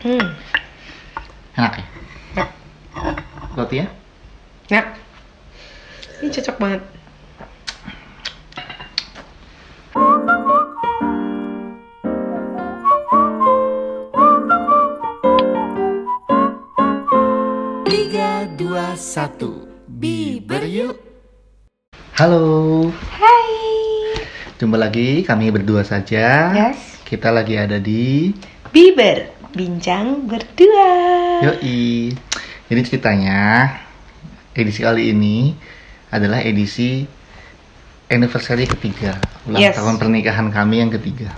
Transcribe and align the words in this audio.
Hmm. 0.00 0.32
Enak 1.60 1.72
ya? 1.76 1.84
Enak. 2.32 2.48
Roti 3.52 3.84
ya? 3.84 3.86
Nah, 4.72 4.84
ini 6.24 6.32
cocok 6.32 6.56
banget. 6.56 6.80
Tiga, 17.84 18.48
dua, 18.56 18.96
satu. 18.96 19.68
Biber 19.84 20.64
yuk. 20.64 20.96
Halo, 22.16 22.88
Hai. 23.20 24.24
jumpa 24.56 24.80
lagi 24.80 25.28
kami 25.28 25.52
berdua 25.52 25.84
saja. 25.84 26.56
Yes. 26.56 27.04
Kita 27.04 27.28
lagi 27.28 27.60
ada 27.60 27.76
di 27.76 28.32
Biber, 28.72 29.39
bincang 29.52 30.26
berdua. 30.26 30.90
Yoi. 31.42 32.14
Jadi 32.70 32.80
ceritanya 32.86 33.66
edisi 34.54 34.80
kali 34.80 35.10
ini 35.10 35.54
adalah 36.10 36.38
edisi 36.38 37.02
anniversary 38.06 38.66
ketiga 38.66 39.18
ulang 39.44 39.62
Yes. 39.62 39.74
tahun 39.74 39.98
pernikahan 39.98 40.50
kami 40.50 40.82
yang 40.82 40.90
ketiga. 40.90 41.30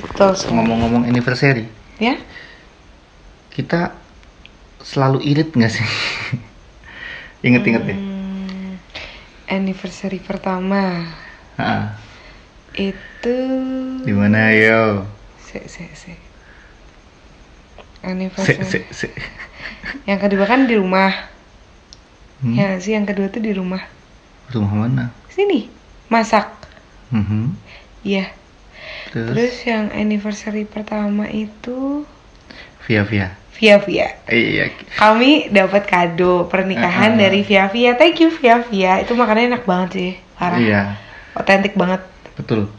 Betul. 0.00 0.34
Ngomong-ngomong 0.50 1.04
anniversary, 1.04 1.66
Ya? 1.98 2.16
kita 3.50 3.94
selalu 4.80 5.20
irit 5.26 5.52
nggak 5.52 5.70
sih? 5.70 5.84
Ingat-ingat 7.46 7.82
ya? 7.84 7.96
Hmm, 7.96 8.76
anniversary 9.46 10.20
pertama 10.20 11.04
Ah, 11.54 11.98
itu 12.72 13.36
Di 14.00 14.14
mana 14.16 14.48
yo? 14.56 15.04
Se, 15.36 15.60
se, 15.68 15.84
se. 15.92 16.29
Anniversary. 18.00 18.64
se, 18.64 18.78
se. 18.90 19.08
Yang 20.08 20.18
kedua 20.28 20.44
kan 20.48 20.64
di 20.64 20.74
rumah. 20.76 21.12
Hmm? 22.40 22.56
Ya 22.56 22.80
sih, 22.80 22.96
yang 22.96 23.04
kedua 23.04 23.28
tuh 23.28 23.44
di 23.44 23.52
rumah. 23.52 23.84
Rumah 24.48 24.72
mana? 24.72 25.04
Sini, 25.28 25.68
masak. 26.08 26.48
Mhm. 27.12 27.52
Iya. 28.00 28.32
Terus, 29.12 29.28
Terus 29.36 29.54
yang 29.68 29.92
anniversary 29.92 30.64
pertama 30.64 31.28
itu 31.28 32.08
via 32.88 33.04
via. 33.04 33.36
Via 33.60 33.76
Via. 33.76 34.08
Iya. 34.24 34.72
Kami 34.96 35.52
dapat 35.52 35.84
kado 35.84 36.48
pernikahan 36.48 37.12
Uh-uh. 37.12 37.20
dari 37.20 37.44
Via 37.44 37.68
Via. 37.68 37.92
Thank 37.92 38.24
you 38.24 38.32
Via 38.32 38.64
Via. 38.64 39.04
Itu 39.04 39.12
makannya 39.12 39.52
enak 39.52 39.68
banget 39.68 39.88
sih. 39.92 40.12
Parah. 40.40 40.56
Iya, 40.56 40.96
Otentik 41.36 41.76
banget 41.76 42.00
betul. 42.40 42.72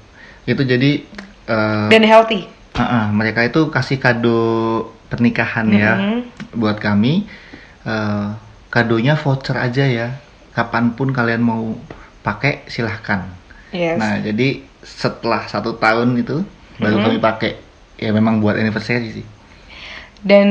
Itu 0.50 0.66
jadi 0.66 1.06
eh, 1.46 1.86
dan 1.86 2.02
healthy. 2.02 2.50
Ah, 2.74 2.82
ah, 2.82 3.06
mereka 3.14 3.46
itu 3.46 3.70
kasih 3.70 4.02
kado 4.02 4.90
pernikahan 5.12 5.68
ya 5.68 5.92
Mhm. 6.00 6.20
buat 6.56 6.80
kami. 6.80 7.28
Eh, 7.84 8.28
kadonya 8.72 9.20
voucher 9.20 9.60
aja 9.60 9.84
ya. 9.84 10.08
Kapan 10.56 10.96
pun 10.96 11.12
kalian 11.12 11.44
mau 11.44 11.76
pakai 12.24 12.64
silahkan. 12.72 13.28
Yes. 13.76 14.00
Nah 14.00 14.24
jadi 14.24 14.64
setelah 14.80 15.46
satu 15.46 15.76
tahun 15.76 16.16
itu 16.16 16.48
baru 16.80 16.98
Mhm. 16.98 17.04
kami 17.04 17.18
pakai. 17.20 17.52
Ya 18.00 18.16
memang 18.16 18.40
buat 18.40 18.56
anniversary 18.56 19.22
sih. 19.22 19.28
Dan 20.24 20.48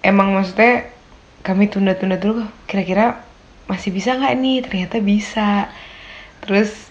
emang 0.00 0.32
maksudnya 0.32 0.88
kami 1.42 1.66
tunda-tunda 1.66 2.16
dulu 2.16 2.44
kira-kira 2.64 3.24
masih 3.66 3.90
bisa 3.90 4.14
nggak 4.14 4.34
nih? 4.38 4.58
Ternyata 4.64 4.96
bisa. 5.02 5.68
Terus 6.44 6.88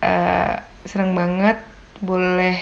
eh 0.00 0.56
senang 0.82 1.12
banget 1.14 1.60
boleh 2.00 2.56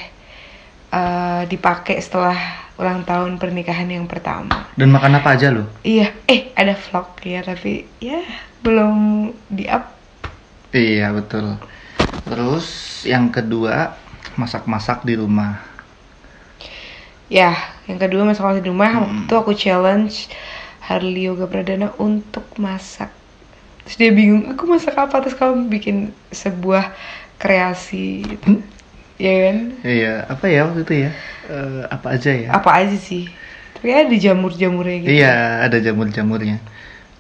eh, 0.89 1.42
dipakai 1.47 2.00
setelah 2.00 2.34
ulang 2.79 3.03
tahun 3.03 3.43
pernikahan 3.43 3.91
yang 3.91 4.07
pertama. 4.07 4.71
Dan 4.79 4.95
makan 4.95 5.19
apa 5.19 5.34
aja 5.34 5.51
loh? 5.51 5.67
Iya, 5.83 6.15
eh 6.31 6.55
ada 6.55 6.79
vlog 6.79 7.19
ya 7.27 7.43
tapi 7.43 7.84
ya 7.98 8.23
belum 8.62 9.29
di 9.51 9.67
up. 9.67 9.99
Iya 10.71 11.11
betul. 11.11 11.59
Terus 12.22 12.67
yang 13.03 13.34
kedua 13.34 13.99
masak-masak 14.38 15.03
di 15.03 15.19
rumah. 15.19 15.59
Ya, 17.28 17.53
yang 17.84 18.00
kedua 18.00 18.25
masak 18.25 18.62
di 18.62 18.71
rumah 18.71 19.05
Hmm. 19.05 19.27
itu 19.28 19.34
aku 19.37 19.53
challenge 19.53 20.33
Harley 20.87 21.28
Yoga 21.28 21.44
Pradana 21.44 21.93
untuk 22.00 22.47
masak. 22.56 23.12
Terus 23.84 23.97
dia 24.00 24.11
bingung, 24.15 24.49
aku 24.49 24.65
masak 24.65 24.97
apa? 24.97 25.21
Terus 25.21 25.37
kamu 25.37 25.69
bikin 25.69 25.97
sebuah 26.33 26.94
kreasi 27.37 28.25
gitu. 28.25 28.65
Ya 29.19 29.34
kan? 29.51 29.56
Iya 29.83 30.12
apa 30.31 30.47
ya 30.47 30.61
waktu 30.71 30.81
itu 30.87 30.95
ya? 31.06 31.11
Eh, 31.51 31.83
apa 31.91 32.06
aja 32.15 32.31
ya? 32.31 32.49
Apa 32.55 32.71
aja 32.87 32.95
sih? 32.95 33.27
Tapi 33.75 33.91
ada 33.91 34.15
jamur-jamurnya 34.15 34.97
gitu. 35.03 35.11
Iya, 35.11 35.34
ada 35.67 35.79
jamur-jamurnya. 35.79 36.59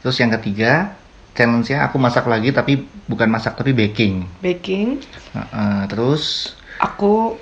Terus 0.02 0.16
yang 0.22 0.30
ketiga, 0.38 0.94
challenge-nya 1.34 1.86
aku 1.90 1.98
masak 1.98 2.26
lagi 2.30 2.54
tapi 2.54 2.86
bukan 3.10 3.26
masak 3.30 3.58
tapi 3.58 3.74
baking. 3.74 4.26
Baking, 4.42 5.02
Heeh, 5.34 5.80
terus 5.90 6.54
aku 6.78 7.34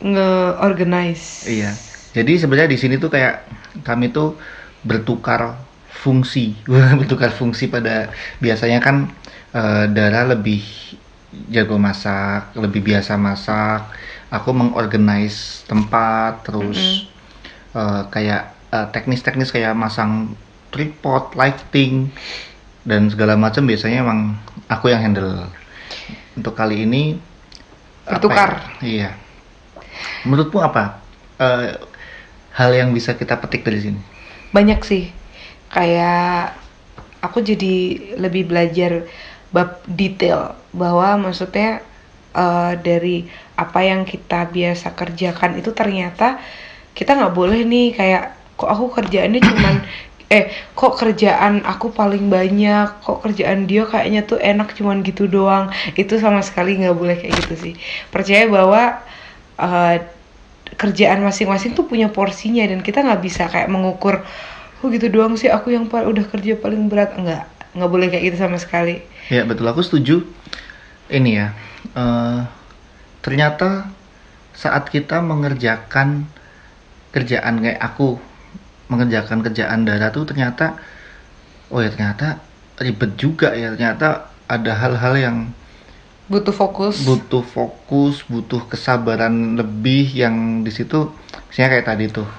nge-organize. 0.00 1.44
iya. 1.44 1.72
Jadi 2.16 2.40
sebenarnya 2.40 2.72
di 2.72 2.78
sini 2.80 2.96
tuh 2.96 3.12
kayak 3.12 3.44
kami 3.84 4.12
tuh 4.12 4.36
bertukar 4.84 5.60
fungsi. 5.92 6.56
Bertukar 7.00 7.32
fungsi 7.36 7.68
pada 7.68 8.08
biasanya 8.40 8.80
kan 8.80 9.12
eh, 9.52 9.84
Dara 9.92 10.24
lebih 10.32 10.64
jago 11.50 11.78
masak, 11.78 12.54
lebih 12.58 12.82
biasa 12.82 13.14
masak. 13.16 13.86
Aku 14.30 14.54
mengorganize 14.54 15.66
tempat, 15.66 16.46
terus 16.46 17.06
eh, 17.74 18.02
kayak 18.10 18.54
eh, 18.70 18.86
teknis-teknis 18.94 19.50
kayak 19.50 19.74
masang 19.74 20.34
tripod, 20.70 21.34
lighting 21.34 22.14
dan 22.86 23.10
segala 23.10 23.34
macam 23.34 23.66
biasanya 23.66 24.06
emang 24.06 24.38
aku 24.70 24.90
yang 24.90 25.02
handle. 25.02 25.50
Untuk 26.38 26.54
kali 26.54 26.86
ini 26.86 27.18
Bertukar. 28.06 28.78
ya? 28.80 28.86
Iya. 28.86 29.10
Menurutmu 30.26 30.62
apa 30.62 31.02
eh, 31.42 31.74
hal 32.54 32.70
yang 32.74 32.90
bisa 32.94 33.14
kita 33.14 33.38
petik 33.38 33.66
dari 33.66 33.80
sini? 33.82 34.00
banyak 34.50 34.82
sih 34.82 35.14
kayak 35.70 36.58
aku 37.22 37.38
jadi 37.42 37.74
lebih 38.18 38.50
belajar 38.50 39.06
bab 39.54 39.78
detail 39.86 40.58
bahwa 40.70 41.18
maksudnya 41.30 41.82
eh, 42.34 42.72
dari 42.80 43.26
apa 43.58 43.80
yang 43.84 44.02
kita 44.06 44.48
biasa 44.48 44.94
kerjakan 44.96 45.60
itu 45.60 45.70
ternyata 45.74 46.40
kita 46.96 47.18
nggak 47.18 47.34
boleh 47.34 47.60
nih 47.66 47.86
kayak 47.94 48.24
kok 48.56 48.70
aku 48.70 48.86
kerjaannya 49.00 49.40
cuman 49.50 49.76
eh 50.30 50.46
kok 50.78 50.94
kerjaan 50.94 51.66
aku 51.66 51.90
paling 51.90 52.30
banyak 52.30 53.02
kok 53.02 53.18
kerjaan 53.26 53.66
dia 53.66 53.82
kayaknya 53.82 54.22
tuh 54.22 54.38
enak 54.38 54.78
cuman 54.78 55.02
gitu 55.02 55.26
doang. 55.26 55.74
Itu 55.98 56.22
sama 56.22 56.40
sekali 56.46 56.78
nggak 56.78 56.96
boleh 56.96 57.16
kayak 57.18 57.34
gitu 57.46 57.54
sih. 57.58 57.74
Percaya 58.14 58.46
bahwa 58.46 59.02
eh, 59.58 59.96
kerjaan 60.78 61.20
masing-masing 61.26 61.74
tuh 61.74 61.84
punya 61.90 62.08
porsinya 62.14 62.62
dan 62.62 62.80
kita 62.86 63.02
nggak 63.02 63.22
bisa 63.26 63.50
kayak 63.50 63.68
mengukur 63.68 64.22
oh 64.80 64.88
gitu 64.88 65.12
doang 65.12 65.34
sih 65.36 65.50
aku 65.52 65.74
yang 65.74 65.90
udah 65.90 66.24
kerja 66.30 66.54
paling 66.62 66.86
berat. 66.86 67.18
Enggak 67.18 67.59
nggak 67.74 67.90
boleh 67.90 68.06
kayak 68.10 68.24
gitu 68.32 68.38
sama 68.42 68.58
sekali. 68.58 69.02
Ya 69.30 69.46
betul. 69.46 69.66
Aku 69.70 69.82
setuju. 69.82 70.26
Ini 71.10 71.30
ya, 71.30 71.48
eh, 71.98 72.40
ternyata 73.18 73.90
saat 74.54 74.86
kita 74.90 75.18
mengerjakan 75.18 76.30
kerjaan 77.10 77.58
kayak 77.58 77.82
aku 77.82 78.22
mengerjakan 78.86 79.42
kerjaan 79.42 79.82
Dara 79.82 80.14
tuh 80.14 80.26
ternyata, 80.26 80.78
oh 81.70 81.82
ya 81.82 81.90
ternyata 81.90 82.38
ribet 82.78 83.18
juga 83.18 83.54
ya. 83.54 83.74
Ternyata 83.74 84.30
ada 84.46 84.72
hal-hal 84.78 85.14
yang 85.18 85.36
butuh 86.30 86.54
fokus. 86.54 87.02
Butuh 87.02 87.42
fokus, 87.42 88.22
butuh 88.26 88.66
kesabaran 88.70 89.58
lebih 89.58 90.14
yang 90.14 90.62
di 90.62 90.70
situ. 90.70 91.10
Misalnya 91.50 91.70
kayak 91.74 91.86
tadi 91.90 92.04
tuh 92.10 92.30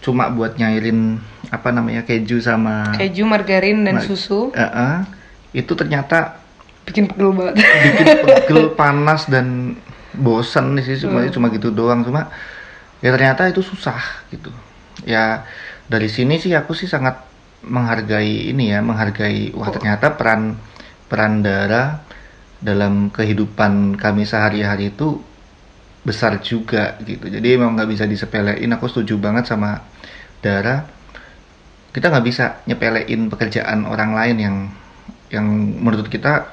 cuma 0.00 0.28
buat 0.32 0.56
nyairin 0.56 1.20
apa 1.50 1.68
namanya 1.70 2.02
keju 2.02 2.38
sama 2.38 2.94
keju 2.94 3.26
margarin 3.26 3.82
dan 3.82 3.98
Ma- 3.98 4.04
susu. 4.04 4.54
Eh, 4.54 4.62
eh, 4.62 4.98
itu 5.52 5.74
ternyata 5.74 6.38
bikin 6.86 7.06
pegel 7.06 7.34
banget. 7.34 7.58
Bikin 7.58 8.06
pegel 8.26 8.62
panas 8.72 9.26
dan 9.26 9.74
bosan 10.10 10.78
sih 10.78 10.94
cuma 10.96 11.22
Hmm. 11.22 11.30
cuma 11.30 11.46
gitu 11.50 11.68
doang. 11.68 12.02
Cuma 12.02 12.30
ya 12.98 13.10
ternyata 13.10 13.46
itu 13.46 13.60
susah 13.60 13.98
gitu. 14.28 14.50
Ya 15.02 15.42
dari 15.86 16.06
sini 16.06 16.38
sih 16.38 16.54
aku 16.54 16.70
sih 16.72 16.86
sangat 16.86 17.18
menghargai 17.60 18.48
ini 18.48 18.70
ya 18.70 18.80
menghargai 18.80 19.52
wah 19.52 19.68
Oh. 19.68 19.74
ternyata 19.74 20.14
peran 20.14 20.54
peran 21.06 21.42
Dara 21.42 22.00
dalam 22.56 23.08
kehidupan 23.08 23.96
kami 23.96 24.22
sehari-hari 24.22 24.90
itu 24.90 25.18
besar 26.00 26.38
juga 26.40 26.96
gitu. 27.02 27.26
Jadi 27.26 27.58
emang 27.58 27.74
nggak 27.74 27.90
bisa 27.90 28.04
disepelein. 28.04 28.70
Aku 28.70 28.86
setuju 28.86 29.18
banget 29.18 29.44
sama 29.44 29.82
Dara 30.38 30.86
kita 31.90 32.06
nggak 32.06 32.26
bisa 32.26 32.44
nyepelein 32.64 33.26
pekerjaan 33.26 33.82
orang 33.84 34.14
lain 34.14 34.36
yang 34.38 34.56
yang 35.30 35.46
menurut 35.78 36.06
kita 36.06 36.46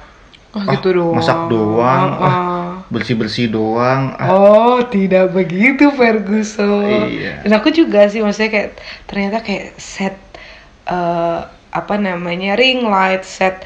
oh, 0.53 0.61
Ah, 0.61 0.73
gitu 0.73 0.93
doang 0.93 1.17
masak 1.17 1.39
doang, 1.49 2.07
Ah, 2.17 2.25
ah. 2.25 2.67
bersih-bersih 2.89 3.49
doang. 3.49 4.17
Ah, 4.17 4.29
Oh, 4.33 4.77
tidak 4.85 5.33
begitu 5.33 5.93
Ferguson. 5.93 7.09
Iya. 7.09 7.45
Dan 7.45 7.51
aku 7.57 7.69
juga 7.69 8.09
sih 8.09 8.21
maksudnya 8.25 8.49
kayak 8.49 8.69
ternyata 9.05 9.37
kayak 9.41 9.77
set 9.77 10.17
eh, 10.89 11.39
apa 11.69 11.95
namanya 11.97 12.57
ring 12.57 12.85
light, 12.85 13.21
set 13.21 13.61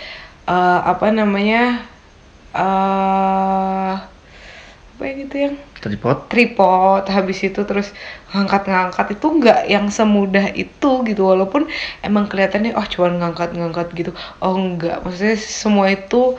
eh, 0.48 0.80
apa 0.84 1.08
namanya 1.12 1.86
eh 2.52 3.94
apa 4.92 5.02
gitu 5.18 5.36
yang 5.36 5.56
tripod. 5.82 6.30
tripod 6.30 7.04
habis 7.10 7.42
itu 7.42 7.62
terus 7.66 7.90
ngangkat-ngangkat 8.32 9.18
itu 9.18 9.28
nggak 9.28 9.60
yang 9.68 9.90
semudah 9.90 10.54
itu 10.54 10.92
gitu 11.04 11.22
walaupun 11.28 11.66
emang 12.02 12.30
kelihatannya 12.30 12.78
oh 12.78 12.86
cuman 12.86 13.20
ngangkat-ngangkat 13.20 13.88
gitu 13.94 14.12
oh 14.40 14.54
enggak 14.56 15.02
maksudnya 15.02 15.36
semua 15.36 15.90
itu 15.90 16.38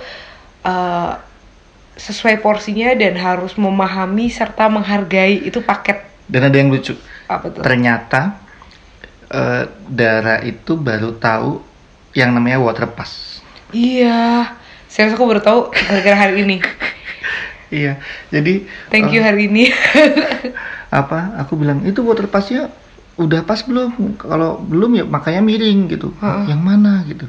eh, 0.64 1.12
sesuai 1.92 2.40
porsinya 2.40 2.96
dan 2.96 3.14
harus 3.20 3.52
memahami 3.60 4.32
serta 4.32 4.70
menghargai 4.72 5.44
itu 5.44 5.60
paket 5.60 6.00
Dan 6.24 6.48
ada 6.48 6.56
yang 6.56 6.72
lucu. 6.72 6.96
apa 7.28 7.46
tuh 7.52 7.60
Ternyata 7.60 8.20
eh, 9.30 9.64
Dara 9.88 10.40
itu 10.42 10.78
baru 10.78 11.16
tahu 11.16 11.60
yang 12.12 12.32
namanya 12.32 12.60
water 12.60 12.88
pass. 12.88 13.40
iya 13.72 14.52
serius 14.86 15.16
aku 15.16 15.24
baru 15.24 15.40
tahu 15.40 15.60
gara-gara 15.72 16.16
hari 16.28 16.44
ini 16.44 16.56
Iya. 17.72 17.96
Jadi 18.28 18.68
thank 18.92 19.08
you 19.16 19.24
hari 19.24 19.48
ini 19.48 19.72
apa? 21.00 21.40
Aku 21.40 21.56
bilang 21.56 21.80
itu 21.88 22.04
water 22.04 22.28
passnya 22.28 22.68
udah 23.16 23.40
pas 23.48 23.64
belum? 23.64 24.20
Kalau 24.20 24.60
belum 24.60 25.00
ya 25.00 25.04
makanya 25.08 25.40
miring 25.40 25.88
gitu. 25.88 26.12
Heeh. 26.20 26.52
Yang 26.52 26.60
mana 26.60 26.92
gitu? 27.08 27.26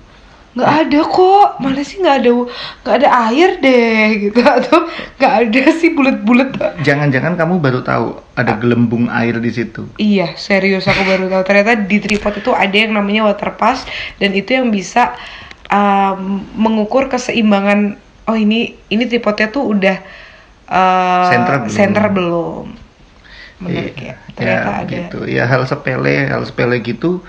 nggak 0.53 0.73
ada 0.85 0.99
kok 1.01 1.47
mana 1.57 1.81
sih 1.81 1.97
nggak 1.97 2.17
ada 2.21 2.31
nggak 2.85 2.95
ada 3.01 3.09
air 3.25 3.49
deh 3.57 4.05
gitu 4.29 4.39
atau 4.45 4.85
nggak 5.17 5.33
ada 5.33 5.63
sih 5.81 5.89
bulat-bulat 5.97 6.53
Jangan-jangan 6.85 7.33
kamu 7.33 7.57
baru 7.57 7.81
tahu 7.81 8.21
ada 8.37 8.53
gelembung 8.61 9.09
air 9.09 9.41
di 9.41 9.49
situ. 9.49 9.89
Iya, 9.97 10.37
serius 10.37 10.85
aku 10.85 11.01
baru 11.09 11.25
tahu 11.25 11.41
ternyata 11.41 11.73
di 11.89 11.97
tripod 11.97 12.37
itu 12.37 12.53
ada 12.53 12.73
yang 12.73 12.93
namanya 12.93 13.25
water 13.25 13.49
pass 13.57 13.85
dan 14.21 14.37
itu 14.37 14.53
yang 14.53 14.69
bisa 14.69 15.17
um, 15.73 16.45
mengukur 16.53 17.09
keseimbangan. 17.09 17.97
Oh 18.29 18.37
ini 18.37 18.77
ini 18.93 19.03
tripodnya 19.09 19.49
tuh 19.49 19.73
udah 19.73 19.97
uh, 20.73 21.29
Center 21.29 21.55
belum. 21.61 21.69
center 21.71 22.05
belum. 22.09 22.65
Menarik 23.61 23.95
Iya, 23.95 24.11
ya. 24.11 24.15
Ternyata 24.33 24.65
ya, 24.65 24.73
ada. 24.81 24.89
gitu. 24.89 25.19
Ya 25.29 25.43
hal 25.45 25.61
sepele, 25.69 26.27
hal 26.27 26.43
sepele 26.43 26.81
gitu 26.81 27.21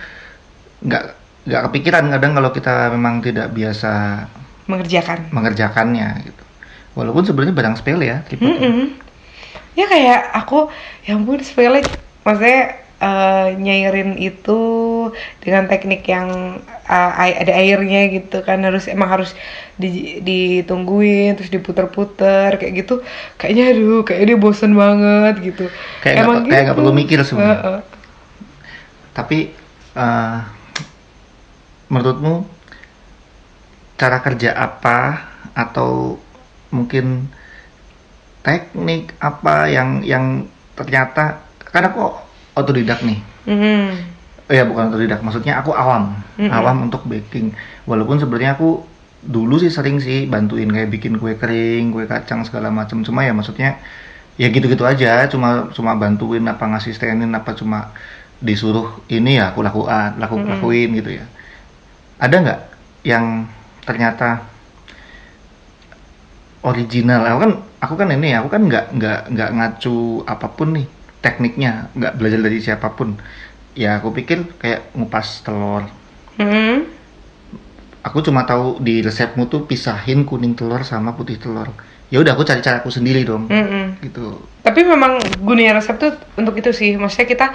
nggak 0.80 1.04
nggak 1.44 1.62
kepikiran 1.68 2.04
kadang 2.08 2.32
kalau 2.32 2.50
kita 2.50 2.88
memang 2.90 3.20
tidak 3.20 3.52
biasa 3.52 4.24
mengerjakan. 4.64 5.28
mengerjakannya 5.28 6.24
gitu. 6.24 6.44
Walaupun 6.96 7.22
sebenarnya 7.28 7.54
barang 7.54 7.76
sepele 7.76 8.04
ya 8.08 8.18
tripod. 8.24 8.48
Mm-mm. 8.48 8.96
Ya 9.74 9.84
kayak 9.90 10.30
aku, 10.32 10.70
ya 11.02 11.18
ampun 11.18 11.42
sepele, 11.42 11.82
maksudnya 12.22 12.83
eh, 13.04 13.48
nyairin 13.54 14.16
itu 14.16 14.60
dengan 15.38 15.68
teknik 15.68 16.02
yang 16.04 16.56
ai- 16.86 17.36
ada 17.36 17.52
airnya 17.54 18.08
gitu 18.08 18.40
kan 18.40 18.60
harus 18.60 18.88
emang 18.88 19.08
harus 19.10 19.30
di- 19.74 20.20
ditungguin 20.20 21.36
terus 21.36 21.48
diputer-puter 21.48 22.56
kayak 22.56 22.74
gitu 22.80 22.94
kayaknya 23.36 23.64
aduh 23.70 24.00
kayaknya 24.02 24.26
dia 24.30 24.38
bosen 24.38 24.72
banget 24.72 25.34
gitu 25.44 25.64
Kayak 26.00 26.24
nggak- 26.24 26.44
kayak 26.46 26.62
nggak 26.64 26.78
perlu 26.78 26.92
mikir 26.92 27.18
sebenarnya. 27.20 27.60
Heeh. 27.60 27.80
Tapi 29.12 29.38
eh, 29.94 30.38
menurutmu 31.86 32.34
cara 33.94 34.18
kerja 34.18 34.50
apa 34.52 34.98
atau 35.54 36.18
mungkin 36.68 37.30
teknik 38.42 39.14
apa 39.18 39.70
yang 39.70 40.02
yang 40.02 40.24
ternyata 40.74 41.40
karena 41.62 41.88
aku 41.88 42.02
otodidak 42.54 43.02
nih. 43.02 43.18
Eh, 44.50 44.56
ya 44.60 44.64
bukan 44.68 44.92
otodidak, 44.92 45.20
maksudnya 45.24 45.58
aku 45.58 45.74
awam, 45.74 46.14
Mm-mm. 46.38 46.52
awam 46.52 46.86
untuk 46.86 47.02
baking. 47.08 47.50
Walaupun 47.88 48.20
sebenarnya 48.22 48.54
aku 48.54 48.84
dulu 49.24 49.56
sih 49.56 49.72
sering 49.72 49.98
sih 49.98 50.28
bantuin 50.28 50.68
kayak 50.68 50.92
bikin 50.92 51.16
kue 51.16 51.34
kering, 51.34 51.90
kue 51.90 52.04
kacang 52.04 52.44
segala 52.44 52.68
macam. 52.68 53.00
Cuma 53.02 53.24
ya 53.24 53.32
maksudnya 53.32 53.80
ya 54.36 54.46
gitu-gitu 54.52 54.84
aja, 54.84 55.26
cuma 55.32 55.72
cuma 55.72 55.96
bantuin 55.96 56.44
apa 56.44 56.64
ngasistenin 56.66 57.32
apa 57.32 57.56
cuma 57.56 57.90
disuruh 58.44 59.00
ini 59.08 59.40
ya 59.40 59.50
aku 59.50 59.64
lakukan, 59.64 60.20
laku 60.20 60.38
Mm-mm. 60.38 60.50
lakuin 60.54 60.90
gitu 61.00 61.10
ya. 61.18 61.24
Ada 62.20 62.36
nggak 62.44 62.60
yang 63.08 63.48
ternyata 63.82 64.44
original? 66.62 67.24
Aku 67.24 67.38
kan 67.40 67.52
aku 67.80 67.94
kan 67.96 68.08
ini 68.12 68.36
aku 68.36 68.48
kan 68.52 68.62
nggak 68.68 68.86
nggak 68.96 69.20
nggak 69.32 69.50
ngacu 69.56 70.24
apa 70.28 70.48
pun 70.52 70.76
nih 70.76 70.86
tekniknya, 71.24 71.88
nggak 71.96 72.20
belajar 72.20 72.40
dari 72.44 72.60
siapa 72.60 72.92
pun. 72.92 73.16
Ya 73.72 73.96
aku 73.96 74.12
pikir 74.12 74.44
kayak 74.60 74.92
ngupas 74.92 75.40
telur. 75.40 75.88
Mhm. 76.36 76.92
Aku 78.04 78.20
cuma 78.20 78.44
tahu 78.44 78.84
di 78.84 79.00
resepmu 79.00 79.48
tuh 79.48 79.64
pisahin 79.64 80.28
kuning 80.28 80.52
telur 80.52 80.84
sama 80.84 81.16
putih 81.16 81.40
telur. 81.40 81.72
Ya 82.12 82.20
udah 82.20 82.36
aku 82.36 82.44
cari 82.44 82.60
caraku 82.60 82.92
sendiri 82.92 83.24
dong. 83.24 83.48
Mhm. 83.48 84.04
Gitu. 84.04 84.44
Tapi 84.60 84.84
memang 84.84 85.18
gunanya 85.40 85.80
resep 85.80 85.96
tuh 85.96 86.12
untuk 86.36 86.52
itu 86.60 86.70
sih. 86.76 87.00
Maksudnya 87.00 87.26
kita 87.26 87.46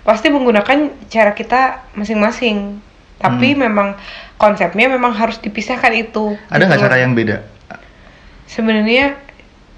pasti 0.00 0.32
menggunakan 0.32 0.88
cara 1.12 1.36
kita 1.36 1.84
masing-masing. 1.92 2.80
Tapi 3.20 3.52
memang 3.52 4.00
konsepnya 4.40 4.88
memang 4.88 5.12
harus 5.12 5.36
dipisahkan 5.36 5.92
itu. 5.92 6.32
Hmm. 6.32 6.56
Ada 6.56 6.62
nggak 6.64 6.80
Gitu 6.80 6.86
cara 6.88 6.96
yang 6.96 7.12
beda? 7.12 7.44
Sebenarnya 8.48 9.20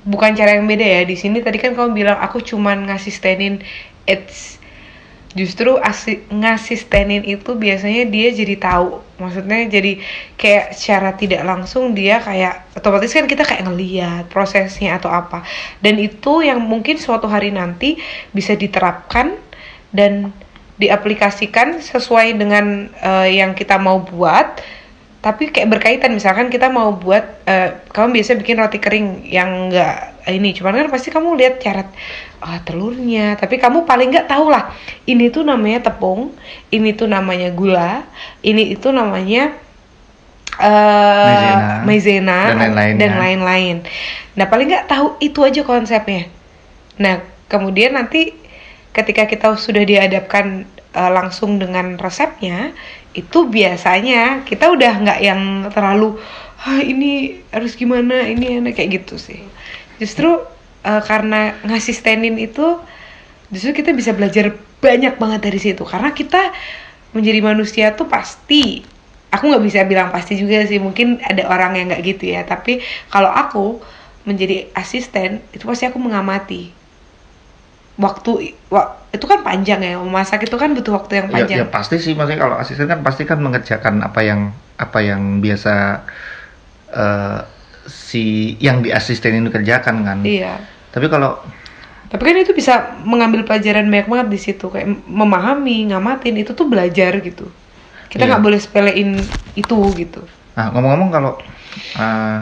bukan 0.07 0.35
cara 0.35 0.59
yang 0.59 0.67
beda 0.67 0.83
ya. 0.83 1.03
Di 1.07 1.17
sini 1.19 1.43
tadi 1.43 1.59
kan 1.59 1.75
kamu 1.75 1.95
bilang 1.95 2.19
aku 2.19 2.43
cuman 2.43 2.91
ngasistenin 2.91 3.63
it's 4.07 4.59
justru 5.33 5.81
asi, 5.81 6.21
ngasistenin 6.29 7.25
itu 7.25 7.57
biasanya 7.57 8.05
dia 8.09 8.29
jadi 8.33 8.55
tahu. 8.61 9.01
Maksudnya 9.17 9.65
jadi 9.71 10.03
kayak 10.37 10.77
secara 10.77 11.17
tidak 11.17 11.43
langsung 11.47 11.97
dia 11.97 12.21
kayak 12.21 12.77
otomatis 12.77 13.13
kan 13.15 13.25
kita 13.25 13.47
kayak 13.47 13.65
ngeliat 13.65 14.29
prosesnya 14.29 15.01
atau 15.01 15.09
apa. 15.09 15.45
Dan 15.81 15.97
itu 16.03 16.45
yang 16.45 16.61
mungkin 16.61 17.01
suatu 17.01 17.27
hari 17.31 17.49
nanti 17.49 17.97
bisa 18.35 18.53
diterapkan 18.53 19.39
dan 19.93 20.33
diaplikasikan 20.77 21.81
sesuai 21.81 22.37
dengan 22.37 22.91
eh, 22.91 23.39
yang 23.41 23.55
kita 23.57 23.79
mau 23.79 24.03
buat 24.03 24.61
tapi 25.23 25.55
kayak 25.55 25.71
berkaitan 25.71 26.19
misalkan 26.19 26.51
kita 26.51 26.67
mau 26.67 26.99
buat 26.99 27.47
eh, 27.47 27.79
kamu 27.95 28.19
biasa 28.19 28.37
bikin 28.43 28.59
roti 28.59 28.83
kering 28.83 29.23
yang 29.31 29.71
enggak 29.71 30.13
ini 30.31 30.55
cuman 30.55 30.83
kan 30.83 30.89
pasti 30.91 31.11
kamu 31.11 31.35
lihat 31.35 31.59
cara 31.59 31.87
ah, 32.43 32.59
telurnya. 32.63 33.35
Tapi 33.35 33.59
kamu 33.59 33.83
paling 33.83 34.15
nggak 34.15 34.31
tahu 34.31 34.51
lah 34.51 34.71
ini 35.07 35.31
tuh 35.31 35.43
namanya 35.43 35.91
tepung 35.91 36.35
ini 36.71 36.95
tuh 36.95 37.11
namanya 37.11 37.51
gula 37.51 38.07
ini 38.43 38.75
itu 38.75 38.91
namanya 38.95 39.55
eh 40.63 41.83
Maizena. 41.83 41.83
maizena 41.87 42.39
Dan 42.55 42.99
dan 42.99 43.13
lain-lain. 43.19 43.77
Nah 44.39 44.47
paling 44.47 44.67
nggak 44.71 44.87
tahu 44.87 45.19
itu 45.19 45.43
aja 45.43 45.63
konsepnya. 45.67 46.31
Nah 47.03 47.23
kemudian 47.51 47.99
nanti 47.99 48.35
ketika 48.95 49.27
kita 49.27 49.55
sudah 49.59 49.83
dihadapkan 49.83 50.69
eh, 50.95 51.11
langsung 51.13 51.57
dengan 51.61 51.97
resepnya 52.01 52.73
itu 53.13 53.45
biasanya 53.49 54.45
kita 54.49 54.73
udah 54.73 54.93
nggak 55.05 55.21
yang 55.21 55.43
terlalu 55.73 56.17
ah 56.63 56.81
ini 56.81 57.43
harus 57.51 57.75
gimana 57.75 58.23
ini 58.25 58.63
enak 58.63 58.79
kayak 58.79 59.03
gitu 59.03 59.19
sih. 59.19 59.43
Justru 60.01 60.31
eh, 60.87 61.03
karena 61.05 61.57
ngasistenin 61.67 62.39
itu 62.39 62.79
justru 63.53 63.71
kita 63.85 63.93
bisa 63.93 64.13
belajar 64.17 64.55
banyak 64.81 65.15
banget 65.21 65.41
dari 65.45 65.61
situ. 65.61 65.83
Karena 65.85 66.11
kita 66.15 66.53
menjadi 67.13 67.41
manusia 67.45 67.87
tuh 67.93 68.09
pasti 68.09 68.81
aku 69.33 69.45
nggak 69.49 69.65
bisa 69.65 69.81
bilang 69.85 70.09
pasti 70.13 70.37
juga 70.41 70.65
sih 70.69 70.81
mungkin 70.81 71.21
ada 71.25 71.49
orang 71.49 71.77
yang 71.79 71.87
nggak 71.93 72.03
gitu 72.05 72.25
ya. 72.33 72.43
Tapi 72.47 72.81
kalau 73.13 73.29
aku 73.31 73.83
menjadi 74.25 74.71
asisten 74.79 75.43
itu 75.51 75.67
pasti 75.67 75.85
aku 75.91 75.99
mengamati 75.99 76.71
waktu 77.99 78.57
wa- 78.71 79.02
itu 79.13 79.25
kan 79.29 79.45
panjang 79.45 79.81
ya 79.85 80.01
memasak 80.01 80.49
itu 80.49 80.57
kan 80.57 80.73
butuh 80.73 80.97
waktu 80.97 81.13
yang 81.21 81.27
Ya, 81.29 81.35
panjang 81.45 81.57
ya 81.63 81.67
pasti 81.69 81.97
sih 82.01 82.17
maksudnya 82.17 82.41
kalau 82.49 82.57
asisten 82.57 82.89
kan 82.89 83.01
pasti 83.05 83.23
kan 83.29 83.39
mengerjakan 83.45 84.01
apa 84.01 84.21
yang 84.25 84.41
apa 84.81 84.99
yang 85.05 85.39
biasa 85.45 86.03
eh, 86.93 87.41
si 87.89 88.55
yang 88.63 88.81
di 88.85 88.95
asisten 88.95 89.43
itu 89.43 89.51
kerjakan 89.51 89.97
kan. 90.07 90.19
iya 90.23 90.57
Tapi 90.93 91.09
kalau 91.09 91.41
tapi 92.13 92.23
kan 92.29 92.37
itu 92.45 92.53
bisa 92.53 93.01
mengambil 93.09 93.41
pelajaran 93.49 93.89
banyak 93.89 94.05
banget 94.05 94.29
di 94.29 94.41
situ 94.41 94.69
kayak 94.69 94.85
memahami 95.09 95.89
ngamatin 95.89 96.37
itu 96.45 96.53
tuh 96.53 96.69
belajar 96.69 97.17
gitu 97.25 97.49
kita 98.13 98.29
Iya. 98.29 98.37
nggak 98.37 98.45
boleh 98.45 98.61
sepelein 98.61 99.17
itu 99.57 99.77
gitu 99.97 100.21
nah 100.53 100.69
ngomong-ngomong 100.77 101.09
kalau 101.09 101.33
eh, 101.97 102.41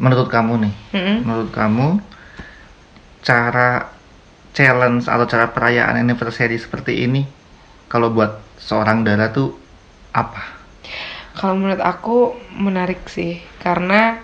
menurut 0.00 0.28
kamu 0.32 0.66
nih, 0.66 0.74
Mm-mm. 0.96 1.16
menurut 1.22 1.50
kamu 1.54 2.00
cara 3.22 3.91
challenge 4.52 5.08
atau 5.08 5.24
cara 5.24 5.48
perayaan 5.48 5.96
anniversary 5.96 6.60
seperti 6.60 7.08
ini 7.08 7.24
kalau 7.92 8.08
buat 8.08 8.40
seorang 8.56 9.04
Dara 9.04 9.28
tuh 9.28 9.52
apa? 10.16 10.60
Kalau 11.36 11.56
menurut 11.56 11.80
aku 11.80 12.36
menarik 12.56 13.08
sih, 13.08 13.40
karena 13.60 14.20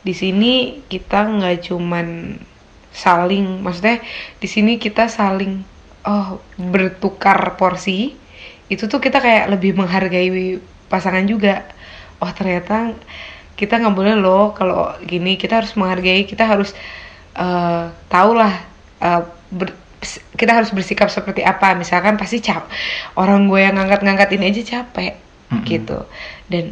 di 0.00 0.12
sini 0.12 0.84
kita 0.88 1.28
nggak 1.28 1.68
cuman 1.72 2.36
saling 2.96 3.60
maksudnya 3.60 4.00
di 4.40 4.48
sini 4.48 4.80
kita 4.80 5.08
saling 5.08 5.64
oh 6.04 6.40
bertukar 6.56 7.56
porsi. 7.60 8.16
Itu 8.68 8.84
tuh 8.90 8.98
kita 8.98 9.20
kayak 9.20 9.52
lebih 9.52 9.76
menghargai 9.76 10.60
pasangan 10.92 11.24
juga. 11.24 11.64
Oh 12.20 12.32
ternyata 12.32 12.96
kita 13.56 13.80
nggak 13.80 13.96
boleh 13.96 14.16
loh 14.16 14.52
kalau 14.56 14.92
gini. 15.04 15.36
Kita 15.36 15.60
harus 15.60 15.76
menghargai 15.76 16.24
kita 16.24 16.44
harus 16.44 16.72
uh, 17.36 17.92
tahu 18.08 18.32
lah 18.36 18.54
uh, 19.04 19.24
ber, 19.50 19.74
kita 20.36 20.52
harus 20.52 20.70
bersikap 20.70 21.08
seperti 21.08 21.42
apa. 21.42 21.74
Misalkan 21.74 22.20
pasti 22.20 22.42
cap 22.44 22.68
orang 23.16 23.48
gue 23.48 23.60
yang 23.62 23.74
ngangkat-ngangkat 23.76 24.28
ini 24.36 24.44
aja 24.52 24.62
capek 24.80 25.12
mm 25.16 25.54
-hmm. 25.56 25.64
gitu. 25.66 25.98
Dan 26.46 26.64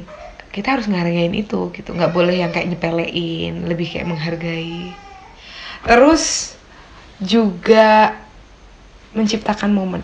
kita 0.55 0.79
harus 0.79 0.87
ngehargain 0.87 1.35
itu 1.35 1.75
gitu. 1.75 1.91
Nggak 1.91 2.15
boleh 2.15 2.39
yang 2.39 2.55
kayak 2.55 2.71
nyepelein 2.71 3.67
lebih 3.67 3.91
kayak 3.91 4.07
menghargai. 4.07 4.95
Terus 5.83 6.55
juga 7.19 8.15
menciptakan 9.15 9.71
momen. 9.75 10.03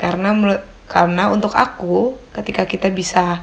Karena 0.00 0.32
karena 0.84 1.32
untuk 1.32 1.52
aku 1.52 2.16
ketika 2.32 2.68
kita 2.68 2.88
bisa 2.92 3.40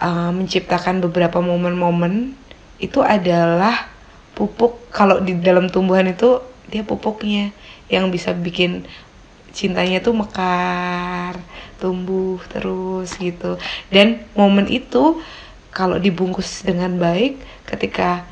uh, 0.00 0.32
menciptakan 0.32 1.04
beberapa 1.04 1.40
momen-momen 1.40 2.36
itu 2.80 3.04
adalah 3.04 3.88
pupuk. 4.36 4.92
Kalau 4.92 5.20
di 5.20 5.36
dalam 5.40 5.68
tumbuhan 5.68 6.08
itu 6.08 6.40
dia 6.70 6.86
pupuknya 6.86 7.50
yang 7.90 8.08
bisa 8.14 8.30
bikin 8.32 8.86
cintanya 9.50 9.98
tuh 9.98 10.14
mekar, 10.14 11.36
tumbuh 11.82 12.38
terus 12.46 13.18
gitu. 13.18 13.58
Dan 13.90 14.22
momen 14.38 14.70
itu 14.70 15.18
kalau 15.74 15.98
dibungkus 15.98 16.62
dengan 16.62 16.94
baik 16.98 17.38
ketika 17.66 18.26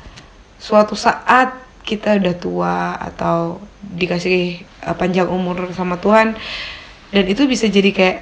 suatu 0.59 0.95
saat 0.95 1.55
kita 1.87 2.19
udah 2.19 2.35
tua 2.35 2.77
atau 2.99 3.63
dikasih 3.81 4.61
uh, 4.85 4.93
panjang 4.93 5.25
umur 5.31 5.71
sama 5.73 5.97
Tuhan 5.97 6.35
dan 7.09 7.25
itu 7.25 7.49
bisa 7.49 7.65
jadi 7.65 7.89
kayak 7.89 8.17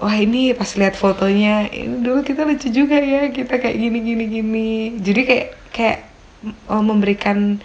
wah 0.00 0.16
ini 0.16 0.56
pas 0.56 0.70
lihat 0.78 0.96
fotonya 0.96 1.68
ini 1.68 2.00
dulu 2.00 2.24
kita 2.24 2.46
lucu 2.48 2.72
juga 2.72 2.96
ya 2.96 3.28
kita 3.28 3.60
kayak 3.60 3.76
gini 3.76 3.98
gini 4.00 4.24
gini 4.30 4.70
jadi 5.02 5.20
kayak 5.26 5.48
kayak 5.74 5.98
uh, 6.70 6.80
memberikan 6.80 7.60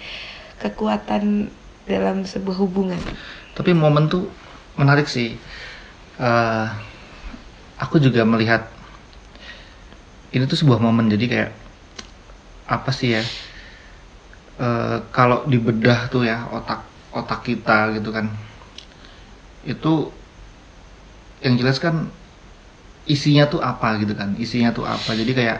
kekuatan 0.60 1.48
dalam 1.90 2.22
sebuah 2.22 2.62
hubungan 2.62 3.02
tapi 3.58 3.76
momen 3.76 4.08
tuh 4.08 4.30
menarik 4.80 5.12
sih. 5.12 5.36
Uh, 6.16 6.68
aku 7.76 8.00
juga 8.00 8.24
melihat 8.24 8.72
ini 10.32 10.48
tuh 10.48 10.56
sebuah 10.56 10.80
momen 10.80 11.12
jadi 11.12 11.26
kayak 11.28 11.52
apa 12.72 12.92
sih 12.96 13.20
ya? 13.20 13.24
Uh, 14.60 15.04
kalau 15.12 15.44
dibedah 15.48 16.08
tuh 16.08 16.24
ya 16.24 16.48
otak 16.52 16.88
otak 17.12 17.44
kita 17.44 17.96
gitu 18.00 18.16
kan, 18.16 18.32
itu 19.68 20.12
yang 21.44 21.56
jelas 21.60 21.80
kan 21.84 22.08
isinya 23.08 23.48
tuh 23.52 23.60
apa 23.60 24.00
gitu 24.00 24.16
kan? 24.16 24.40
Isinya 24.40 24.72
tuh 24.72 24.88
apa? 24.88 25.16
Jadi 25.16 25.32
kayak 25.36 25.60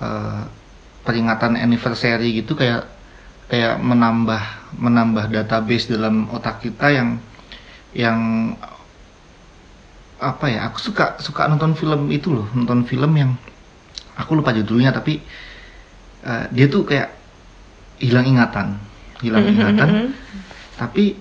uh, 0.00 0.48
peringatan 1.04 1.60
anniversary 1.60 2.40
gitu 2.40 2.56
kayak 2.56 2.88
kayak 3.54 3.78
menambah 3.78 4.42
menambah 4.82 5.30
database 5.30 5.86
dalam 5.86 6.26
otak 6.34 6.58
kita 6.66 6.90
yang 6.90 7.22
yang 7.94 8.18
apa 10.18 10.50
ya 10.50 10.66
aku 10.66 10.82
suka 10.82 11.22
suka 11.22 11.46
nonton 11.46 11.78
film 11.78 12.10
itu 12.10 12.34
loh 12.34 12.50
nonton 12.50 12.82
film 12.82 13.14
yang 13.14 13.30
aku 14.18 14.34
lupa 14.34 14.50
judulnya 14.50 14.90
tapi 14.90 15.22
uh, 16.26 16.50
dia 16.50 16.66
tuh 16.66 16.82
kayak 16.82 17.14
hilang 18.02 18.26
ingatan 18.26 18.74
hilang 19.22 19.46
mm-hmm, 19.46 19.54
ingatan 19.62 19.86
mm-hmm. 19.86 20.10
tapi 20.74 21.14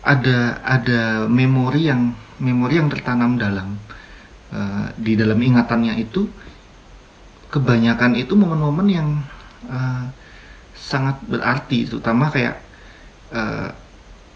ada 0.00 0.64
ada 0.64 1.28
memori 1.28 1.92
yang 1.92 2.16
memori 2.40 2.80
yang 2.80 2.88
tertanam 2.88 3.36
dalam 3.36 3.76
uh, 4.48 4.88
di 4.96 5.12
dalam 5.12 5.36
ingatannya 5.36 6.00
itu 6.00 6.24
kebanyakan 7.52 8.16
itu 8.16 8.32
momen-momen 8.32 8.88
yang 8.88 9.08
uh, 9.68 10.08
sangat 10.82 11.22
berarti 11.30 11.86
terutama 11.86 12.28
kayak 12.34 12.58
uh, 13.30 13.70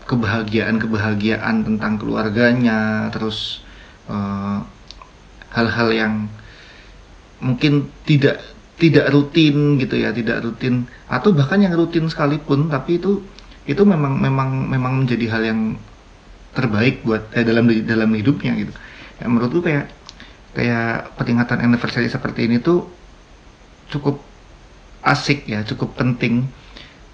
kebahagiaan-kebahagiaan 0.07 1.67
tentang 1.67 1.99
keluarganya, 1.99 3.11
terus 3.11 3.61
eh, 4.07 4.59
hal-hal 5.51 5.89
uh, 5.91 5.97
yang 5.99 6.15
mungkin 7.43 7.91
tidak 8.07 8.41
tidak 8.79 9.11
rutin 9.11 9.77
gitu 9.83 9.99
ya, 9.99 10.15
tidak 10.15 10.47
rutin 10.47 10.87
atau 11.11 11.35
bahkan 11.35 11.59
yang 11.59 11.75
rutin 11.75 12.07
sekalipun, 12.07 12.71
tapi 12.71 13.03
itu 13.03 13.19
itu 13.67 13.83
memang 13.83 14.15
memang 14.23 14.71
memang 14.71 14.93
menjadi 15.05 15.27
hal 15.27 15.43
yang 15.43 15.61
terbaik 16.55 17.03
buat 17.03 17.27
eh, 17.35 17.43
dalam 17.43 17.67
dalam 17.83 18.11
hidupnya 18.15 18.55
gitu. 18.55 18.73
Ya, 19.19 19.27
menurutku 19.27 19.59
kayak 19.59 19.91
kayak 20.55 21.19
peringatan 21.19 21.67
anniversary 21.67 22.07
seperti 22.07 22.47
ini 22.47 22.63
tuh 22.63 22.87
cukup 23.91 24.23
asik 25.07 25.47
ya, 25.47 25.63
cukup 25.63 25.95
penting 25.95 26.51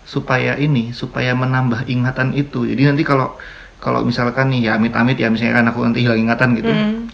supaya 0.02 0.58
ini 0.58 0.90
supaya 0.90 1.36
menambah 1.36 1.86
ingatan 1.86 2.34
itu. 2.34 2.66
Jadi 2.66 2.82
nanti 2.90 3.04
kalau 3.06 3.36
kalau 3.82 4.06
misalkan 4.06 4.50
nih 4.54 4.70
ya 4.70 4.78
amit-amit 4.78 5.18
ya 5.18 5.26
misalnya 5.30 5.62
kan 5.62 5.66
aku 5.74 5.82
nanti 5.82 6.06
hilang 6.06 6.22
ingatan 6.22 6.54
gitu 6.54 6.70
mm. 6.70 7.10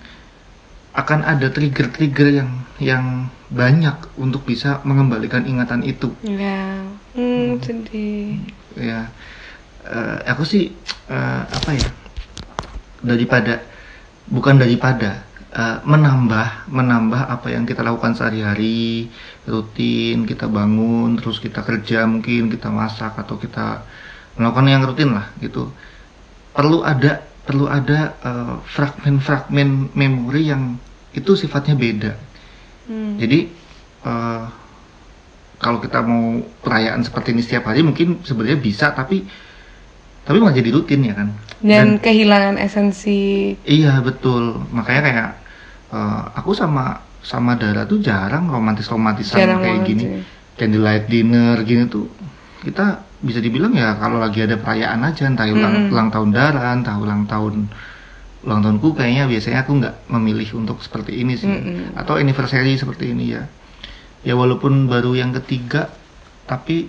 akan 0.93 1.21
ada 1.25 1.49
trigger-trigger 1.49 2.29
yang 2.45 2.51
yang 2.77 3.05
banyak 3.49 3.97
untuk 4.21 4.45
bisa 4.45 4.85
mengembalikan 4.85 5.49
ingatan 5.49 5.81
itu. 5.81 6.13
Ya 6.21 6.85
hmm, 7.17 7.65
sedih. 7.65 8.37
Ya 8.77 9.09
uh, 9.89 10.17
aku 10.29 10.45
sih 10.45 10.75
uh, 11.09 11.43
apa 11.49 11.71
ya 11.73 11.89
daripada 13.01 13.65
bukan 14.29 14.61
daripada 14.61 15.25
uh, 15.59 15.79
menambah 15.83 16.71
menambah 16.71 17.23
apa 17.27 17.51
yang 17.51 17.67
kita 17.67 17.83
lakukan 17.83 18.15
sehari-hari 18.15 19.11
rutin 19.45 20.23
kita 20.23 20.47
bangun 20.47 21.19
terus 21.19 21.43
kita 21.43 21.67
kerja 21.67 22.07
mungkin 22.07 22.47
kita 22.49 22.71
masak 22.71 23.19
atau 23.19 23.35
kita 23.37 23.83
melakukan 24.39 24.71
yang 24.71 24.87
rutin 24.87 25.11
lah 25.19 25.27
gitu. 25.43 25.67
Perlu 26.55 26.87
ada 26.87 27.27
perlu 27.43 27.67
ada 27.67 28.15
fragmen-fragmen 28.63 29.69
uh, 29.69 29.93
memori 29.99 30.53
yang 30.55 30.79
itu 31.17 31.35
sifatnya 31.35 31.75
beda. 31.75 32.13
Hmm. 32.89 33.21
jadi 33.21 33.53
uh, 34.09 34.49
kalau 35.61 35.77
kita 35.77 36.01
mau 36.01 36.41
perayaan 36.65 37.05
seperti 37.05 37.37
ini 37.37 37.45
setiap 37.45 37.69
hari 37.69 37.85
mungkin 37.85 38.25
sebenarnya 38.25 38.57
bisa 38.57 38.97
tapi 38.97 39.29
tapi 40.25 40.37
malah 40.41 40.57
jadi 40.57 40.73
rutin 40.73 41.05
ya 41.05 41.13
kan? 41.13 41.29
Dan, 41.61 41.69
dan 41.69 41.89
kehilangan 42.01 42.57
esensi 42.57 43.53
iya 43.69 44.01
betul. 44.01 44.57
Makanya 44.73 45.03
kayak 45.05 45.29
uh, 45.93 46.23
aku 46.37 46.53
sama 46.53 47.01
sama 47.23 47.59
Dara 47.59 47.85
tuh 47.85 47.99
jarang 48.01 48.49
romantis 48.49 48.89
romantisan 48.89 49.39
jarang 49.43 49.61
kayak 49.61 49.81
gini 49.85 50.05
ya. 50.07 50.21
candlelight 50.55 51.05
dinner 51.11 51.57
gini 51.67 51.91
tuh 51.91 52.07
kita 52.63 53.05
bisa 53.19 53.43
dibilang 53.43 53.75
ya 53.75 53.99
kalau 53.99 54.23
lagi 54.23 54.47
ada 54.47 54.55
perayaan 54.55 55.03
aja 55.03 55.27
entah 55.27 55.47
ulang, 55.51 55.75
mm 55.75 55.83
-hmm. 55.87 55.93
ulang 55.95 56.09
tahun 56.15 56.31
Dara 56.31 56.71
entah 56.71 56.97
ulang 56.99 57.27
tahun 57.27 57.67
ulang 58.47 58.61
tahunku 58.63 58.95
kayaknya 58.95 59.27
biasanya 59.27 59.67
aku 59.67 59.73
nggak 59.83 59.95
memilih 60.15 60.49
untuk 60.63 60.79
seperti 60.79 61.19
ini 61.19 61.35
sih 61.35 61.51
mm 61.51 61.59
-hmm. 61.59 62.01
atau 62.01 62.15
anniversary 62.17 62.79
seperti 62.79 63.11
ini 63.11 63.35
ya 63.35 63.43
ya 64.23 64.35
walaupun 64.39 64.87
baru 64.87 65.19
yang 65.19 65.35
ketiga 65.43 65.91
tapi 66.47 66.87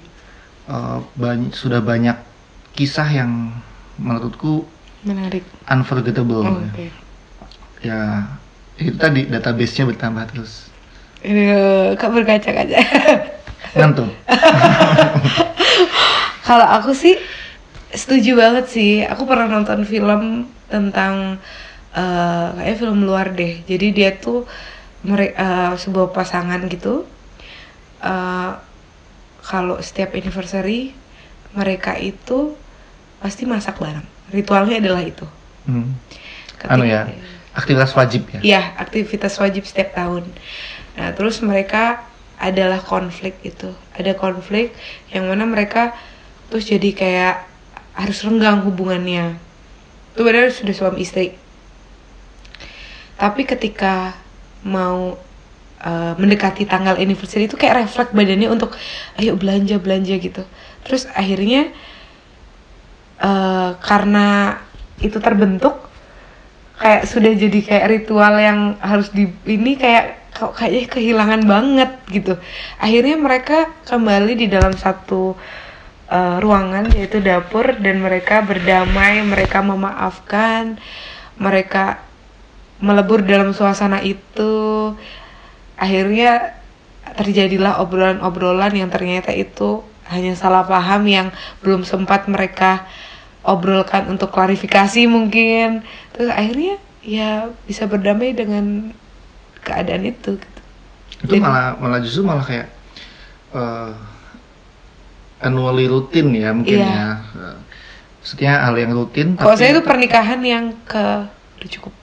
uh, 0.70 1.02
banyak 1.18 1.52
sudah 1.52 1.82
banyak 1.82 2.16
kisah 2.78 3.10
yang 3.10 3.52
menurutku 3.98 4.64
menarik 5.04 5.44
unforgettable 5.68 6.46
oh, 6.46 6.62
okay. 6.70 6.94
ya 7.82 8.30
itu 8.80 8.96
tadi 8.96 9.28
database-nya 9.28 9.92
bertambah 9.92 10.24
terus. 10.32 10.72
Aduh, 11.20 12.00
kak 12.00 12.12
berkaca-kaca? 12.16 12.80
Ngantuk. 13.76 14.08
Kalau 16.48 16.66
aku 16.66 16.96
sih 16.96 17.20
setuju 17.92 18.40
banget 18.40 18.66
sih. 18.72 19.04
Aku 19.04 19.28
pernah 19.28 19.52
nonton 19.52 19.84
film 19.84 20.48
tentang 20.72 21.44
uh, 21.92 22.56
kayak 22.56 22.80
film 22.80 23.04
luar 23.04 23.36
deh. 23.36 23.60
Jadi 23.68 23.92
dia 23.92 24.16
tuh 24.16 24.48
mereka 25.04 25.36
uh, 25.36 25.44
eh, 25.44 25.74
sebuah 25.76 26.16
pasangan 26.16 26.64
gitu. 26.72 27.04
Uh, 28.00 28.56
kalau 29.44 29.76
setiap 29.84 30.16
anniversary 30.16 30.96
mereka 31.52 32.00
itu 32.00 32.56
pasti 33.20 33.44
masak 33.44 33.76
bareng. 33.76 34.08
Ritualnya 34.32 34.80
adalah 34.80 35.04
itu. 35.04 35.28
Hmm. 35.68 36.00
anu 36.66 36.84
ya 36.84 37.08
aktivitas 37.60 37.92
wajib 37.94 38.26
ya? 38.32 38.40
Iya 38.42 38.62
aktivitas 38.80 39.36
wajib 39.38 39.68
setiap 39.68 39.94
tahun. 39.94 40.24
Nah 40.96 41.12
terus 41.14 41.44
mereka 41.44 42.04
adalah 42.40 42.80
konflik 42.80 43.36
itu. 43.44 43.76
Ada 43.94 44.16
konflik 44.16 44.72
yang 45.12 45.28
mana 45.28 45.44
mereka 45.44 45.92
terus 46.48 46.66
jadi 46.66 46.90
kayak 46.96 47.36
harus 48.00 48.24
renggang 48.24 48.64
hubungannya. 48.64 49.36
Itu 50.16 50.24
benar 50.24 50.50
sudah 50.56 50.72
suami 50.72 51.04
istri. 51.04 51.36
Tapi 53.20 53.44
ketika 53.44 54.16
mau 54.64 55.20
uh, 55.84 56.14
mendekati 56.16 56.64
tanggal 56.64 56.96
anniversary 56.96 57.52
itu 57.52 57.60
kayak 57.60 57.84
refleks 57.84 58.16
badannya 58.16 58.48
untuk 58.48 58.76
ayo 59.20 59.36
belanja 59.36 59.76
belanja 59.80 60.16
gitu. 60.16 60.44
Terus 60.88 61.12
akhirnya 61.12 61.72
uh, 63.20 63.76
karena 63.84 64.60
itu 65.04 65.20
terbentuk 65.20 65.89
kayak 66.80 67.04
sudah 67.06 67.32
jadi 67.36 67.60
kayak 67.60 67.88
ritual 67.92 68.34
yang 68.40 68.80
harus 68.80 69.12
di 69.12 69.28
ini 69.46 69.76
kayak 69.76 70.32
kok 70.32 70.56
kayaknya 70.56 70.84
kehilangan 70.88 71.42
banget 71.44 71.92
gitu. 72.08 72.34
Akhirnya 72.80 73.20
mereka 73.20 73.68
kembali 73.84 74.34
di 74.40 74.48
dalam 74.48 74.72
satu 74.74 75.36
uh, 76.08 76.38
ruangan 76.40 76.88
yaitu 76.96 77.20
dapur 77.20 77.76
dan 77.84 78.00
mereka 78.00 78.40
berdamai 78.42 79.20
mereka 79.28 79.60
memaafkan 79.60 80.80
mereka 81.36 82.00
melebur 82.80 83.28
dalam 83.28 83.52
suasana 83.52 84.00
itu. 84.00 84.96
Akhirnya 85.76 86.56
terjadilah 87.20 87.84
obrolan-obrolan 87.84 88.72
yang 88.76 88.88
ternyata 88.88 89.36
itu 89.36 89.84
hanya 90.08 90.34
salah 90.34 90.64
paham 90.64 91.06
yang 91.06 91.28
belum 91.62 91.84
sempat 91.84 92.26
mereka 92.32 92.88
obrolkan 93.50 94.06
untuk 94.14 94.30
klarifikasi 94.30 95.10
mungkin 95.10 95.82
terus 96.14 96.30
akhirnya 96.30 96.78
ya 97.02 97.50
bisa 97.66 97.90
berdamai 97.90 98.38
dengan 98.38 98.94
keadaan 99.66 100.06
itu 100.06 100.38
gitu. 100.38 100.62
itu 101.26 101.34
Dan, 101.36 101.42
malah 101.42 101.74
malah 101.82 102.00
justru 102.00 102.22
malah 102.22 102.46
kayak 102.46 102.70
uh, 103.52 103.92
annually 105.42 105.90
rutin 105.90 106.30
ya 106.36 106.54
mungkin 106.54 106.80
iya. 106.80 106.94
ya 106.94 107.08
maksudnya 108.20 108.54
hal 108.62 108.76
yang 108.78 108.92
rutin 108.94 109.28
kalau 109.40 109.56
saya 109.58 109.74
itu 109.74 109.82
pernikahan 109.82 110.40
yang 110.46 110.76
ke 110.86 111.26
udah 111.60 111.70
cukup 111.74 111.94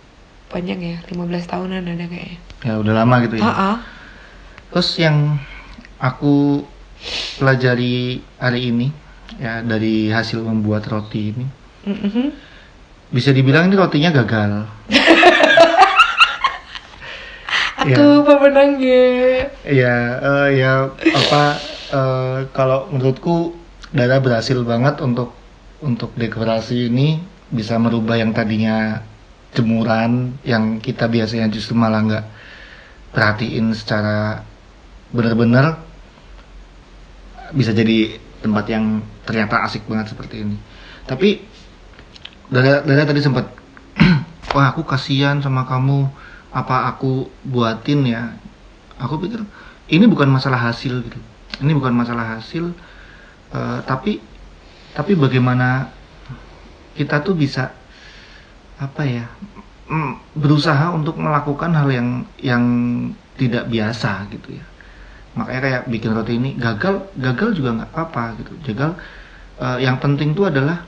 panjang 0.50 0.80
ya 0.82 0.98
15 1.12 1.52
tahunan 1.52 1.82
ada 1.86 2.06
kayaknya 2.08 2.38
ya 2.64 2.74
udah 2.80 2.92
lama 2.96 3.14
gitu 3.28 3.34
ya 3.38 3.44
uh 3.44 3.50
-uh. 3.52 3.76
terus 4.72 4.88
yang 4.98 5.36
aku 6.00 6.64
pelajari 7.38 8.24
hari 8.40 8.72
ini 8.72 9.05
ya 9.36 9.60
dari 9.62 10.08
hasil 10.08 10.42
membuat 10.42 10.86
roti 10.86 11.34
ini 11.34 11.46
mm 11.86 11.96
-hmm. 11.96 12.26
bisa 13.10 13.30
dibilang 13.34 13.66
ini 13.68 13.76
rotinya 13.76 14.10
gagal 14.14 14.50
aku 17.86 17.92
ya. 17.92 18.24
pemenangnya 18.24 19.04
ya 19.66 19.96
uh, 20.18 20.48
ya 20.50 20.72
apa 20.94 21.42
uh, 21.94 22.38
kalau 22.50 22.90
menurutku 22.90 23.54
Dara 23.94 24.18
berhasil 24.18 24.58
banget 24.66 24.98
untuk 25.00 25.32
untuk 25.80 26.10
dekorasi 26.18 26.90
ini 26.90 27.22
bisa 27.54 27.78
merubah 27.78 28.18
yang 28.18 28.34
tadinya 28.34 29.00
jemuran 29.54 30.36
yang 30.42 30.82
kita 30.82 31.06
biasanya 31.06 31.46
justru 31.48 31.78
malah 31.78 32.02
nggak 32.02 32.26
perhatiin 33.14 33.72
secara 33.72 34.42
benar-benar 35.14 35.80
bisa 37.54 37.70
jadi 37.70 38.18
tempat 38.42 38.66
yang 38.68 39.00
ternyata 39.26 39.66
asik 39.66 39.84
banget 39.90 40.14
seperti 40.14 40.46
ini. 40.46 40.56
Tapi 41.04 41.42
Dara 42.46 43.02
tadi 43.02 43.18
sempat 43.18 43.50
wah 44.54 44.66
aku 44.70 44.86
kasihan 44.86 45.42
sama 45.42 45.66
kamu. 45.66 46.06
Apa 46.54 46.88
aku 46.88 47.28
buatin 47.44 48.06
ya? 48.06 48.32
Aku 49.02 49.20
pikir 49.20 49.42
ini 49.92 50.06
bukan 50.08 50.30
masalah 50.30 50.70
hasil 50.70 51.04
gitu. 51.04 51.18
Ini 51.60 51.74
bukan 51.74 51.92
masalah 51.92 52.38
hasil 52.38 52.72
uh, 53.52 53.78
tapi 53.84 54.22
tapi 54.96 55.12
bagaimana 55.12 55.92
kita 56.96 57.20
tuh 57.20 57.36
bisa 57.36 57.76
apa 58.80 59.02
ya 59.04 59.28
berusaha 60.34 60.90
untuk 60.90 61.20
melakukan 61.20 61.70
hal 61.76 61.88
yang 61.92 62.08
yang 62.40 62.64
tidak 63.38 63.68
biasa 63.70 64.26
gitu 64.32 64.58
ya 64.58 64.64
makanya 65.36 65.60
kayak 65.62 65.82
bikin 65.92 66.10
roti 66.16 66.32
ini 66.40 66.56
gagal 66.56 67.12
gagal 67.20 67.54
juga 67.54 67.70
nggak 67.76 67.90
apa-apa 67.92 68.24
gitu. 68.40 68.52
Gagal 68.72 68.90
uh, 69.60 69.78
yang 69.78 70.00
penting 70.00 70.32
tuh 70.32 70.48
adalah 70.48 70.82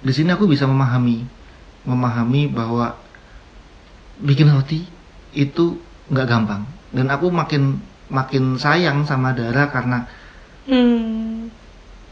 di 0.00 0.12
sini 0.14 0.32
aku 0.32 0.48
bisa 0.48 0.64
memahami 0.64 1.22
memahami 1.84 2.48
bahwa 2.48 2.96
bikin 4.24 4.48
roti 4.50 4.82
itu 5.36 5.78
nggak 6.08 6.26
gampang. 6.26 6.64
Dan 6.88 7.12
aku 7.12 7.28
makin 7.28 7.76
makin 8.08 8.56
sayang 8.56 9.04
sama 9.04 9.36
Dara 9.36 9.68
karena 9.68 10.08
hmm. 10.64 11.52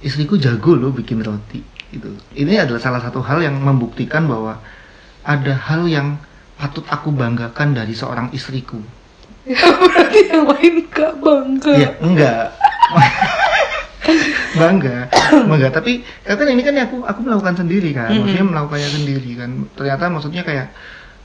istriku 0.05 0.37
jago 0.37 0.77
loh 0.77 0.93
bikin 0.93 1.25
roti 1.25 1.65
itu 1.93 2.13
ini 2.37 2.61
adalah 2.61 2.81
salah 2.83 3.01
satu 3.01 3.25
hal 3.25 3.41
yang 3.41 3.57
membuktikan 3.57 4.29
bahwa 4.29 4.61
ada 5.25 5.55
hal 5.57 5.89
yang 5.89 6.21
patut 6.61 6.85
aku 6.89 7.13
banggakan 7.13 7.77
dari 7.77 7.97
seorang 7.97 8.33
istriku 8.37 8.81
ya 9.47 9.63
berarti 9.79 10.21
yang 10.27 10.45
lain 10.51 10.75
gak 10.91 11.13
bangga. 11.23 11.75
Ya 11.79 11.91
enggak. 12.03 12.45
Bangga 14.57 14.97
bangga. 15.47 15.69
Tapi 15.71 16.03
kan 16.27 16.47
ini 16.49 16.63
kan 16.63 16.75
aku 16.79 17.03
aku 17.07 17.21
melakukan 17.23 17.57
sendiri 17.63 17.91
kan. 17.95 18.11
Maksudnya 18.11 18.47
melakukannya 18.47 18.91
sendiri 18.91 19.31
kan. 19.39 19.51
Ternyata 19.75 20.05
maksudnya 20.11 20.43
kayak 20.47 20.67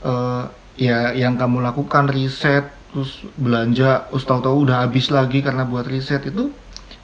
uh, 0.06 0.50
ya 0.78 1.12
yang 1.12 1.36
kamu 1.36 1.62
lakukan 1.62 2.08
riset 2.08 2.70
terus 2.92 3.24
belanja 3.40 4.04
terus 4.12 4.24
tahu-tahu 4.28 4.68
udah 4.68 4.84
habis 4.84 5.08
lagi 5.08 5.40
karena 5.40 5.64
buat 5.64 5.88
riset 5.88 6.28
itu 6.28 6.52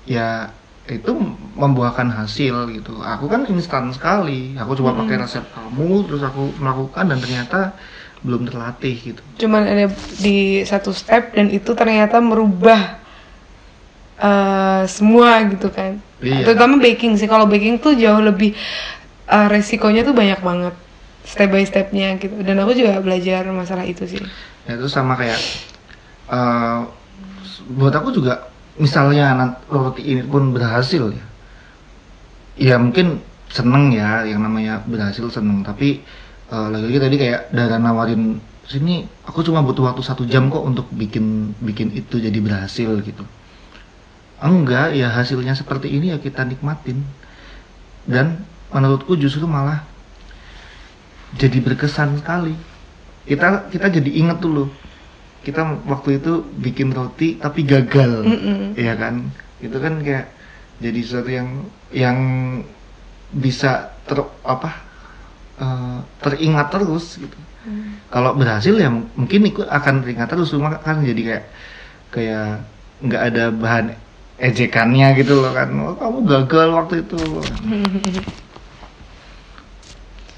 ya 0.04 0.52
itu 0.88 1.12
membuahkan 1.57 2.09
hasil 2.09 2.72
gitu. 2.72 3.00
Aku 3.04 3.28
kan 3.28 3.44
instan 3.48 3.92
sekali. 3.92 4.57
Aku 4.57 4.72
coba 4.76 4.96
hmm. 4.96 5.00
pakai 5.04 5.16
resep 5.20 5.44
kamu 5.52 6.09
terus 6.09 6.22
aku 6.24 6.52
melakukan 6.57 7.04
dan 7.12 7.18
ternyata 7.20 7.61
belum 8.22 8.50
terlatih 8.50 8.94
gitu. 8.98 9.22
Cuman 9.38 9.62
ada 9.62 9.87
di 10.18 10.66
satu 10.66 10.90
step 10.90 11.38
dan 11.38 11.50
itu 11.54 11.70
ternyata 11.74 12.18
merubah 12.18 12.98
uh, 14.18 14.83
semua 14.90 15.46
gitu 15.46 15.70
kan. 15.70 16.02
Iya. 16.18 16.42
terutama 16.50 16.83
baking 16.83 17.14
sih. 17.14 17.31
Kalau 17.31 17.46
baking 17.46 17.78
tuh 17.78 17.94
jauh 17.94 18.18
lebih 18.18 18.59
uh, 19.31 19.46
resikonya 19.46 20.02
tuh 20.02 20.14
banyak 20.14 20.42
banget. 20.42 20.74
Step 21.22 21.52
by 21.52 21.62
stepnya 21.62 22.18
gitu. 22.18 22.35
Dan 22.42 22.59
aku 22.59 22.74
juga 22.74 22.98
belajar 22.98 23.46
masalah 23.54 23.87
itu 23.87 24.02
sih. 24.09 24.18
Ya 24.66 24.74
itu 24.74 24.90
sama 24.90 25.14
kayak 25.14 25.38
uh, 26.26 26.90
buat 27.78 27.94
aku 27.94 28.11
juga 28.11 28.50
misalnya 28.81 29.54
roti 29.70 30.02
ini 30.02 30.22
pun 30.26 30.50
berhasil 30.50 31.14
ya. 31.14 31.26
Ya 32.59 32.74
mungkin 32.83 33.22
seneng 33.48 33.94
ya 33.94 34.26
yang 34.26 34.42
namanya 34.42 34.83
berhasil 34.83 35.31
seneng. 35.31 35.62
Tapi 35.62 36.02
uh, 36.53 36.69
lagi-lagi 36.73 36.99
tadi 37.01 37.17
kayak 37.21 37.41
Dara 37.53 37.77
nawarin 37.77 38.41
sini 38.69 39.09
aku 39.25 39.41
cuma 39.41 39.65
butuh 39.65 39.89
waktu 39.89 40.05
satu 40.05 40.29
jam 40.29 40.53
kok 40.53 40.61
untuk 40.61 40.85
bikin 40.93 41.57
bikin 41.65 41.93
itu 41.97 42.21
jadi 42.21 42.37
berhasil 42.37 43.01
gitu. 43.01 43.25
Enggak 44.39 44.95
ya 44.95 45.09
hasilnya 45.11 45.57
seperti 45.57 45.89
ini 45.89 46.13
ya 46.13 46.19
kita 46.21 46.45
nikmatin. 46.45 47.01
Dan 48.09 48.45
menurutku 48.73 49.17
justru 49.17 49.49
malah 49.49 49.85
jadi 51.37 51.61
berkesan 51.65 52.21
sekali. 52.21 52.53
Kita 53.25 53.69
kita 53.73 53.89
jadi 53.89 54.11
inget 54.21 54.41
dulu. 54.41 54.69
Kita 55.45 55.65
waktu 55.89 56.21
itu 56.21 56.45
bikin 56.61 56.93
roti 56.93 57.41
tapi 57.41 57.65
gagal 57.65 58.25
mm 58.25 58.39
-mm. 58.39 58.61
ya 58.77 58.95
kan? 59.01 59.33
Itu 59.65 59.81
kan 59.81 60.05
kayak 60.05 60.29
jadi 60.79 61.01
sesuatu 61.01 61.31
yang 61.33 61.49
yang 61.89 62.19
bisa 63.33 63.97
ter 64.09 64.25
apa 64.45 64.88
uh, 65.59 65.99
teringat 66.23 66.71
terus 66.73 67.18
gitu 67.21 67.38
mm. 67.66 68.11
kalau 68.11 68.35
berhasil 68.35 68.75
ya 68.75 68.90
mungkin 68.90 69.47
ikut 69.51 69.68
akan 69.68 70.03
teringat 70.03 70.29
terus 70.31 70.51
cuma 70.55 70.79
kan 70.81 71.05
jadi 71.05 71.23
kayak 71.23 71.44
kayak 72.09 72.64
nggak 73.05 73.23
ada 73.35 73.44
bahan 73.55 73.87
ejekannya 74.38 75.14
gitu 75.18 75.42
loh 75.42 75.53
kan 75.55 75.68
oh, 75.83 75.94
kamu 75.99 76.18
gagal 76.27 76.68
waktu 76.75 76.94
itu 77.05 77.18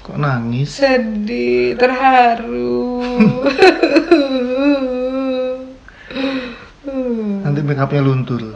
Kok 0.01 0.17
nangis? 0.17 0.81
Sedih, 0.81 1.77
terharu. 1.77 3.05
Nanti 7.45 7.59
makeupnya 7.61 8.01
luntur. 8.01 8.41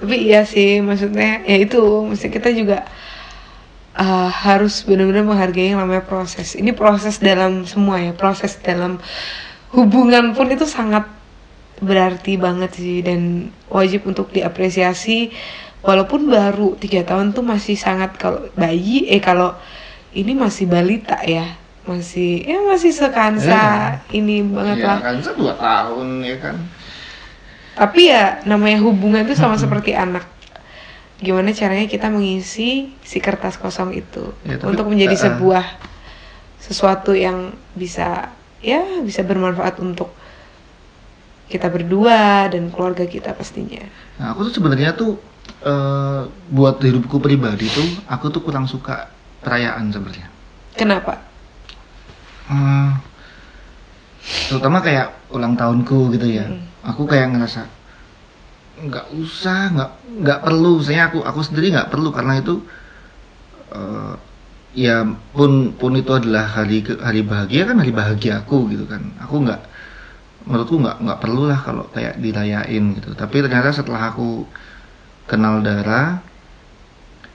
Tapi 0.00 0.16
iya 0.24 0.48
sih, 0.48 0.80
maksudnya 0.80 1.44
ya 1.44 1.60
itu, 1.60 2.08
mesti 2.08 2.32
kita 2.32 2.48
juga 2.56 2.88
uh, 3.96 4.28
harus 4.30 4.84
benar-benar 4.84 5.24
menghargai 5.24 5.72
yang 5.72 5.80
namanya 5.80 6.04
proses. 6.04 6.54
Ini 6.54 6.76
proses 6.76 7.18
dalam 7.18 7.64
semua 7.64 7.98
ya, 7.98 8.12
proses 8.12 8.60
dalam 8.60 9.00
hubungan 9.72 10.36
pun 10.36 10.52
itu 10.52 10.68
sangat 10.68 11.08
berarti 11.80 12.40
banget 12.40 12.72
sih 12.76 13.00
dan 13.00 13.50
wajib 13.72 14.04
untuk 14.06 14.30
diapresiasi. 14.30 15.32
Walaupun 15.84 16.28
baru 16.28 16.74
tiga 16.76 17.06
tahun 17.06 17.30
tuh 17.30 17.46
masih 17.46 17.78
sangat 17.78 18.18
kalau 18.18 18.42
bayi 18.58 19.06
eh 19.06 19.22
kalau 19.22 19.54
ini 20.16 20.34
masih 20.34 20.66
balita 20.66 21.20
ya 21.22 21.54
masih 21.86 22.42
ya 22.42 22.58
masih 22.66 22.90
sekansa 22.90 23.54
eh, 24.10 24.18
ini 24.18 24.42
banget 24.42 24.82
ya, 24.82 24.86
lah. 24.90 24.98
kansa 24.98 25.30
dua 25.38 25.54
tahun 25.54 26.26
ya 26.26 26.36
kan? 26.42 26.56
Tapi 27.76 28.10
ya 28.10 28.42
namanya 28.42 28.82
hubungan 28.82 29.22
itu 29.22 29.38
sama 29.38 29.54
seperti 29.54 29.94
anak 29.94 30.26
gimana 31.16 31.48
caranya 31.56 31.88
kita 31.88 32.12
mengisi 32.12 32.92
si 33.00 33.18
kertas 33.24 33.56
kosong 33.56 33.96
itu 33.96 34.36
ya, 34.44 34.60
tapi, 34.60 34.68
untuk 34.68 34.92
menjadi 34.92 35.16
uh, 35.16 35.22
sebuah 35.28 35.64
sesuatu 36.60 37.16
yang 37.16 37.56
bisa 37.72 38.28
ya 38.60 39.00
bisa 39.00 39.24
bermanfaat 39.24 39.80
untuk 39.80 40.12
kita 41.46 41.70
berdua 41.70 42.50
dan 42.50 42.74
keluarga 42.74 43.06
kita 43.06 43.30
pastinya. 43.30 43.86
Nah, 44.18 44.34
aku 44.34 44.50
tuh 44.50 44.58
sebenarnya 44.58 44.98
tuh 44.98 45.14
eh, 45.62 46.26
buat 46.50 46.82
hidupku 46.82 47.22
pribadi 47.22 47.70
tuh 47.70 47.86
aku 48.10 48.34
tuh 48.34 48.42
kurang 48.42 48.66
suka 48.66 49.14
perayaan 49.46 49.94
sebenarnya. 49.94 50.26
Kenapa? 50.74 51.22
Hmm, 52.50 52.98
terutama 54.50 54.82
kayak 54.82 55.14
ulang 55.30 55.54
tahunku 55.54 56.18
gitu 56.18 56.26
ya. 56.26 56.50
Hmm. 56.50 56.66
Aku 56.94 57.06
kayak 57.06 57.30
ngerasa 57.34 57.66
nggak 58.76 59.06
usah, 59.16 59.72
nggak 59.72 59.90
nggak 60.22 60.40
perlu. 60.44 60.72
Saya 60.84 61.08
aku 61.08 61.24
aku 61.24 61.40
sendiri 61.40 61.72
nggak 61.72 61.88
perlu 61.88 62.12
karena 62.12 62.40
itu 62.40 62.60
eh, 63.72 64.14
ya 64.76 65.08
pun 65.32 65.72
pun 65.72 65.92
itu 65.96 66.12
adalah 66.12 66.44
hari 66.44 66.84
hari 66.84 67.24
bahagia 67.24 67.62
kan 67.72 67.76
hari 67.80 67.92
bahagia 67.96 68.44
aku 68.44 68.68
gitu 68.72 68.84
kan. 68.84 69.00
Aku 69.24 69.40
nggak 69.40 69.60
menurutku 70.46 70.76
nggak 70.78 70.96
nggak 71.02 71.20
perlu 71.20 71.42
lah 71.48 71.60
kalau 71.64 71.84
kayak 71.90 72.20
dirayain 72.20 72.84
gitu. 73.00 73.16
Tapi 73.16 73.36
ternyata 73.40 73.72
setelah 73.72 74.12
aku 74.12 74.44
kenal 75.26 75.64
Dara 75.64 76.20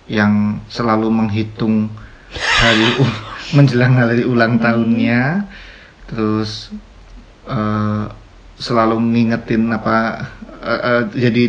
yang 0.07 0.61
selalu 0.69 1.09
menghitung 1.09 1.89
hari 2.31 2.87
menjelang 3.57 3.99
hari 3.99 4.23
ulang 4.23 4.61
tahunnya 4.61 5.43
terus 6.07 6.71
eh, 7.49 8.05
selalu 8.61 9.01
ngingetin 9.01 9.73
apa 9.73 10.21
eh, 10.61 10.81
eh, 10.85 11.01
jadi 11.17 11.43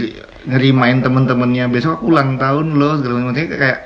ngerimain 0.48 0.98
temen-temennya 0.98 1.68
besok 1.68 2.01
aku 2.01 2.11
ulang 2.11 2.40
tahun 2.40 2.75
loh 2.75 2.98
segala 2.98 3.31
macam. 3.31 3.44
Kayak 3.46 3.79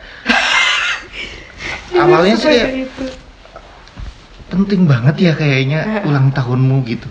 awalnya 1.97 2.35
sih 2.39 2.49
kayak 2.49 2.69
Seperti 2.71 2.81
itu. 2.87 3.05
penting 4.47 4.83
banget 4.87 5.17
ya 5.19 5.33
kayaknya 5.35 6.07
ulang 6.07 6.31
tahunmu 6.31 6.77
gitu. 6.87 7.09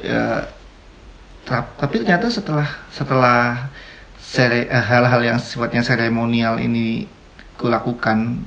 Ya 0.00 0.48
ta- 1.44 1.70
tapi 1.76 2.00
ternyata 2.02 2.32
setelah 2.32 2.66
setelah 2.90 3.68
eh, 4.40 4.66
hal-hal 4.66 5.20
yang 5.22 5.38
sifatnya 5.38 5.84
seremonial 5.84 6.58
ini 6.58 7.06
kulakukan 7.54 8.42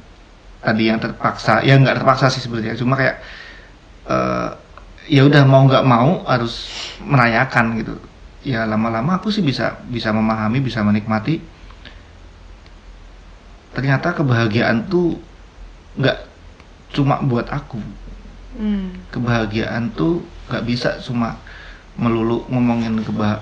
tadi 0.60 0.92
yang 0.92 1.00
terpaksa 1.00 1.64
ya 1.64 1.80
nggak 1.80 2.04
terpaksa 2.04 2.28
sih 2.28 2.44
sebenarnya 2.44 2.76
cuma 2.76 3.00
kayak 3.00 3.22
eh, 4.10 4.50
ya 5.08 5.24
udah 5.26 5.44
mau 5.48 5.64
nggak 5.66 5.86
mau 5.88 6.24
harus 6.28 6.68
merayakan 7.04 7.80
gitu. 7.82 7.96
Ya 8.48 8.64
lama-lama 8.64 9.20
aku 9.20 9.34
sih 9.34 9.44
bisa 9.44 9.80
bisa 9.88 10.12
memahami 10.12 10.60
bisa 10.64 10.84
menikmati. 10.84 11.42
Ternyata 13.76 14.16
kebahagiaan 14.16 14.88
tuh 14.88 15.20
nggak 16.00 16.18
cuma 16.96 17.20
buat 17.24 17.48
aku. 17.52 17.80
Hmm. 18.58 18.90
kebahagiaan 19.14 19.94
tuh 19.94 20.26
nggak 20.50 20.66
bisa 20.66 20.98
cuma 21.06 21.38
melulu 21.94 22.42
ngomongin 22.50 23.06
keba 23.06 23.38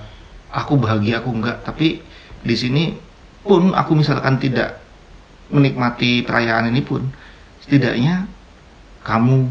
aku 0.51 0.75
bahagia 0.75 1.23
aku 1.23 1.31
enggak 1.31 1.63
tapi 1.63 2.03
di 2.43 2.55
sini 2.59 2.99
pun 3.39 3.71
aku 3.71 3.95
misalkan 3.95 4.35
tidak 4.43 4.75
menikmati 5.47 6.19
perayaan 6.19 6.67
ini 6.67 6.83
pun 6.83 7.07
setidaknya 7.63 8.27
kamu 9.07 9.47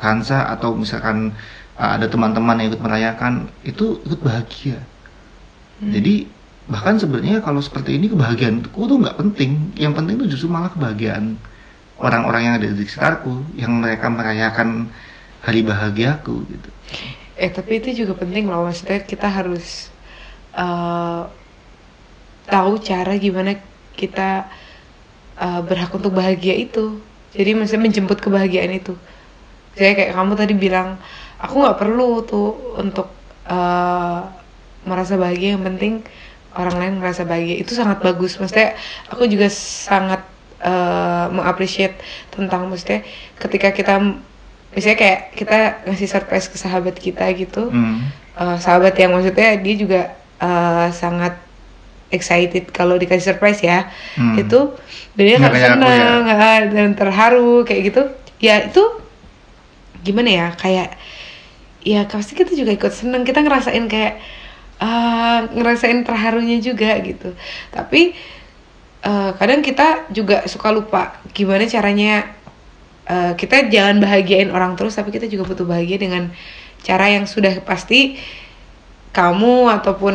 Kansa 0.00 0.48
atau 0.50 0.74
misalkan 0.74 1.36
uh, 1.76 1.90
ada 1.96 2.08
teman-teman 2.08 2.56
yang 2.60 2.68
ikut 2.74 2.82
merayakan 2.82 3.46
itu 3.64 4.00
ikut 4.06 4.20
bahagia 4.24 4.80
Hmm. 5.80 5.96
jadi 5.96 6.28
bahkan 6.68 7.00
sebenarnya 7.00 7.40
kalau 7.40 7.64
seperti 7.64 7.96
ini 7.96 8.12
kebahagiaanku 8.12 8.76
tuh 8.76 9.00
nggak 9.00 9.16
penting 9.16 9.72
yang 9.80 9.96
penting 9.96 10.20
itu 10.20 10.36
justru 10.36 10.52
malah 10.52 10.68
kebahagiaan 10.68 11.40
orang-orang 11.96 12.42
yang 12.44 12.54
ada 12.60 12.68
di 12.68 12.84
sekitarku 12.84 13.32
yang 13.56 13.80
mereka 13.80 14.12
merayakan 14.12 14.92
hari 15.40 15.64
bahagiaku 15.64 16.44
gitu 16.52 16.68
Eh 17.40 17.48
tapi 17.48 17.80
itu 17.80 18.04
juga 18.04 18.20
penting 18.20 18.52
loh 18.52 18.68
maksudnya 18.68 19.00
kita 19.00 19.24
harus 19.32 19.88
eh, 20.52 21.22
tahu 22.46 22.72
cara 22.84 23.16
gimana 23.16 23.56
kita 23.96 24.44
eh, 25.40 25.60
berhak 25.64 25.92
untuk 25.96 26.12
bahagia 26.12 26.54
itu. 26.56 27.00
Jadi 27.32 27.50
maksudnya 27.56 27.86
menjemput 27.88 28.18
kebahagiaan 28.20 28.72
itu. 28.74 28.94
Saya 29.76 29.92
kayak 29.94 30.12
kamu 30.12 30.32
tadi 30.34 30.54
bilang 30.54 30.98
aku 31.38 31.54
nggak 31.62 31.78
perlu 31.78 32.22
tuh 32.22 32.48
untuk 32.76 33.08
eh, 33.46 34.20
merasa 34.84 35.14
bahagia 35.14 35.54
yang 35.56 35.64
penting 35.64 36.00
orang 36.50 36.76
lain 36.82 36.94
merasa 36.98 37.22
bahagia 37.22 37.62
itu 37.62 37.72
sangat 37.74 38.02
bagus. 38.02 38.36
Maksudnya 38.36 38.74
aku 39.08 39.26
juga 39.26 39.46
sangat 39.50 40.20
eh, 40.60 41.26
mengapresiasi 41.30 41.94
tentang 42.30 42.66
maksudnya 42.68 43.06
ketika 43.38 43.70
kita 43.70 43.94
misalnya 44.70 44.98
kayak 44.98 45.20
kita 45.34 45.58
ngasih 45.88 46.08
surprise 46.08 46.46
ke 46.46 46.56
sahabat 46.56 46.94
kita 46.94 47.26
gitu 47.34 47.70
Hmm. 47.70 48.06
Eh, 48.38 48.56
sahabat 48.58 48.94
yang 48.96 49.12
maksudnya 49.14 49.58
dia 49.58 49.74
juga 49.74 50.00
eh, 50.40 50.88
sangat 50.92 51.34
excited 52.10 52.74
kalau 52.74 52.98
dikasih 52.98 53.34
surprise 53.34 53.62
ya 53.62 53.86
Hmm. 54.18 54.34
itu 54.34 54.74
dan 55.14 55.22
dia 55.24 55.36
Nggak 55.38 55.54
senang 55.58 56.22
ah, 56.26 56.58
dan 56.66 56.88
terharu 56.94 57.62
kayak 57.62 57.82
gitu 57.94 58.02
ya 58.42 58.66
itu 58.66 58.82
gimana 60.04 60.30
ya 60.30 60.46
kayak 60.56 60.96
ya 61.80 62.04
pasti 62.08 62.36
kita 62.36 62.52
juga 62.52 62.76
ikut 62.76 62.92
senang 62.92 63.24
kita 63.24 63.40
ngerasain 63.40 63.88
kayak 63.88 64.20
ah, 64.80 65.48
ngerasain 65.52 66.04
terharunya 66.04 66.60
juga 66.60 66.96
gitu. 67.00 67.32
Tapi 67.72 68.16
eh, 69.04 69.30
kadang 69.36 69.60
kita 69.64 70.12
juga 70.12 70.44
suka 70.48 70.68
lupa 70.72 71.20
gimana 71.32 71.64
caranya 71.68 72.28
eh, 73.08 73.32
kita 73.36 73.68
jangan 73.72 74.00
bahagiain 74.00 74.52
orang 74.52 74.76
terus 74.76 74.96
tapi 74.96 75.12
kita 75.12 75.26
juga 75.28 75.48
butuh 75.48 75.66
bahagia 75.68 75.98
dengan 76.00 76.32
cara 76.80 77.12
yang 77.12 77.28
sudah 77.28 77.60
pasti 77.64 78.16
kamu 79.12 79.68
ataupun 79.80 80.14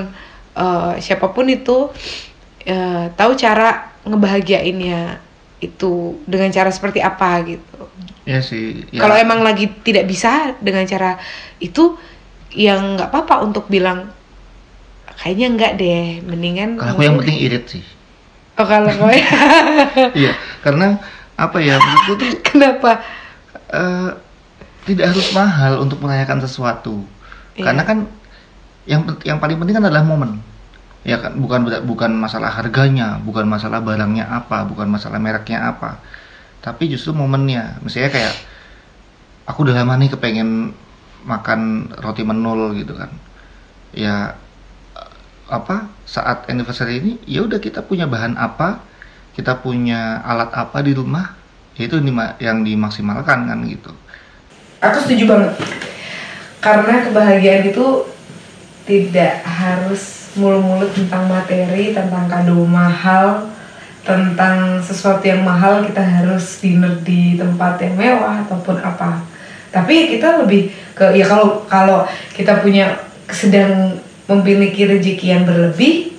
eh, 0.58 0.94
siapa 1.02 1.34
pun 1.34 1.46
itu 1.50 1.90
eh, 2.66 3.06
tahu 3.14 3.32
cara 3.38 3.94
ngebahagiainnya 4.06 5.25
itu 5.66 6.22
dengan 6.26 6.50
cara 6.50 6.70
seperti 6.70 7.00
apa 7.00 7.42
gitu. 7.44 7.82
ya 8.24 8.40
sih 8.40 8.86
ya. 8.90 9.02
Kalau 9.02 9.16
emang 9.16 9.42
lagi 9.42 9.70
tidak 9.82 10.06
bisa 10.06 10.54
dengan 10.60 10.86
cara 10.86 11.18
itu 11.58 11.98
yang 12.54 12.96
nggak 12.96 13.10
apa-apa 13.10 13.44
untuk 13.44 13.66
bilang 13.68 14.10
kayaknya 15.16 15.48
enggak 15.48 15.72
deh, 15.76 16.20
mendingan 16.22 16.76
kalau 16.76 16.96
aku 16.96 17.02
yang 17.04 17.16
penting 17.18 17.40
irit 17.40 17.66
sih 17.68 17.84
Oh 18.56 18.64
kalau 18.64 18.88
kau 18.98 19.12
iya 20.16 20.32
karena 20.62 20.96
apa 21.36 21.58
ya 21.60 21.76
menurutku 21.76 22.14
tuh 22.16 22.30
kenapa? 22.48 23.04
eh, 23.68 24.10
tidak 24.86 25.12
harus 25.12 25.28
mahal 25.32 25.84
untuk 25.84 26.00
merayakan 26.00 26.40
sesuatu 26.40 27.04
Iya. 27.56 27.72
karena 27.72 27.84
kan 27.84 27.98
yang 28.84 29.02
yang 29.24 29.40
paling 29.40 29.56
penting 29.56 29.80
kan 29.80 29.88
adalah 29.88 30.04
momen 30.04 30.44
ya 31.06 31.22
kan 31.22 31.38
bukan 31.38 31.70
bukan 31.86 32.12
masalah 32.18 32.50
harganya 32.50 33.22
bukan 33.22 33.46
masalah 33.46 33.78
barangnya 33.78 34.26
apa 34.26 34.66
bukan 34.66 34.90
masalah 34.90 35.22
mereknya 35.22 35.70
apa. 35.70 36.02
Tapi 36.66 36.90
justru 36.90 37.14
momennya 37.14 37.78
misalnya 37.86 38.10
kayak 38.10 38.36
aku 39.46 39.70
udah 39.70 39.78
lama 39.78 40.02
nih 40.02 40.10
kepengen 40.18 40.74
makan 41.30 41.94
roti 42.02 42.26
menul 42.26 42.74
gitu 42.74 42.98
kan. 42.98 43.14
Ya 43.94 44.34
apa 45.46 45.94
saat 46.10 46.50
anniversary 46.50 46.98
ini 46.98 47.14
ya 47.30 47.46
udah 47.46 47.62
kita 47.62 47.86
punya 47.86 48.10
bahan 48.10 48.34
apa 48.34 48.82
kita 49.38 49.62
punya 49.62 50.26
alat 50.26 50.50
apa 50.58 50.82
di 50.82 50.98
rumah 50.98 51.38
ya 51.78 51.86
itu 51.86 52.02
yang 52.42 52.66
dimaksimalkan 52.66 53.46
kan 53.46 53.60
gitu. 53.70 53.94
Aku 54.82 54.98
setuju 55.06 55.30
banget. 55.30 55.54
Karena 56.66 57.06
kebahagiaan 57.06 57.70
itu 57.70 58.10
tidak 58.90 59.46
harus 59.46 60.25
mulu-mulu 60.36 60.88
tentang 60.92 61.28
materi, 61.32 61.96
tentang 61.96 62.28
kado 62.28 62.64
mahal, 62.68 63.50
tentang 64.04 64.80
sesuatu 64.84 65.24
yang 65.26 65.42
mahal 65.42 65.82
kita 65.84 66.04
harus 66.04 66.60
dinner 66.62 66.96
di 67.02 67.40
tempat 67.40 67.80
yang 67.82 67.96
mewah 67.96 68.46
ataupun 68.46 68.78
apa. 68.80 69.24
Tapi 69.72 70.16
kita 70.16 70.46
lebih 70.46 70.72
ke 70.96 71.16
ya 71.16 71.26
kalau 71.28 71.68
kalau 71.68 72.08
kita 72.32 72.64
punya 72.64 72.96
sedang 73.28 74.00
memiliki 74.30 74.88
rezeki 74.88 75.28
yang 75.36 75.44
berlebih 75.44 76.16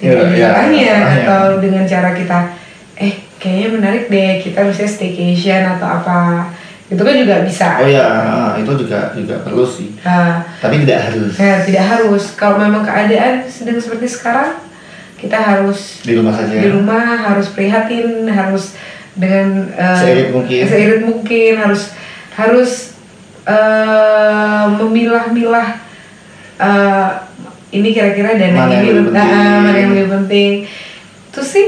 Ya, 0.00 0.16
tidak 0.16 0.32
ya, 0.32 0.48
salahnya 0.48 0.80
ya. 0.96 0.96
atau 1.20 1.44
dengan 1.60 1.84
cara 1.84 2.16
kita 2.16 2.56
eh 2.96 3.20
kayaknya 3.36 3.68
menarik 3.68 4.04
deh 4.08 4.40
kita 4.40 4.64
bisa 4.64 4.88
staycation 4.88 5.60
atau 5.76 5.84
apa 5.84 6.48
itu 6.90 6.98
kan 6.98 7.14
juga 7.14 7.46
bisa 7.46 7.78
Oh 7.78 7.86
ya, 7.86 8.06
itu 8.58 8.72
juga 8.74 9.14
juga 9.14 9.38
perlu 9.46 9.62
sih. 9.62 9.94
Nah, 10.02 10.42
Tapi 10.58 10.82
tidak 10.82 11.06
harus 11.06 11.38
nah, 11.38 11.58
tidak 11.62 11.84
harus 11.86 12.24
kalau 12.34 12.58
memang 12.58 12.82
keadaan 12.82 13.46
sedang 13.46 13.78
seperti 13.78 14.10
sekarang 14.10 14.58
kita 15.14 15.38
harus 15.38 16.02
di 16.02 16.18
rumah 16.18 16.34
saja. 16.34 16.50
di 16.50 16.66
rumah 16.66 17.30
harus 17.30 17.52
prihatin 17.52 18.26
harus 18.26 18.74
dengan 19.14 19.70
eh, 19.70 20.00
Seirit 20.02 20.28
mungkin. 20.32 20.62
seirit 20.66 21.00
mungkin 21.04 21.52
harus 21.56 21.82
harus 22.34 22.72
eh, 23.44 24.64
memilah-milah 24.76 25.68
eh, 26.58 27.08
ini 27.70 27.94
kira-kira 27.94 28.34
dana 28.34 28.66
Mana 28.66 28.72
yang 28.72 28.82
ini 28.82 28.90
lebih 28.98 29.12
ah, 29.14 29.22
penting. 29.22 29.62
mana 29.62 29.78
yang 29.78 29.90
lebih 29.94 30.08
penting 30.10 30.52
itu 31.30 31.40
sih 31.40 31.66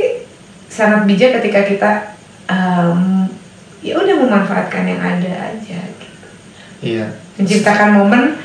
sangat 0.66 1.06
bijak 1.06 1.38
ketika 1.38 1.61
kita 1.62 1.90
em, 2.48 3.21
ya 3.83 3.99
udah 3.99 4.16
memanfaatkan 4.23 4.87
yang 4.87 5.03
ada 5.03 5.33
aja 5.53 5.81
gitu. 5.99 6.27
iya 6.81 7.07
menciptakan 7.37 7.99
momen 7.99 8.38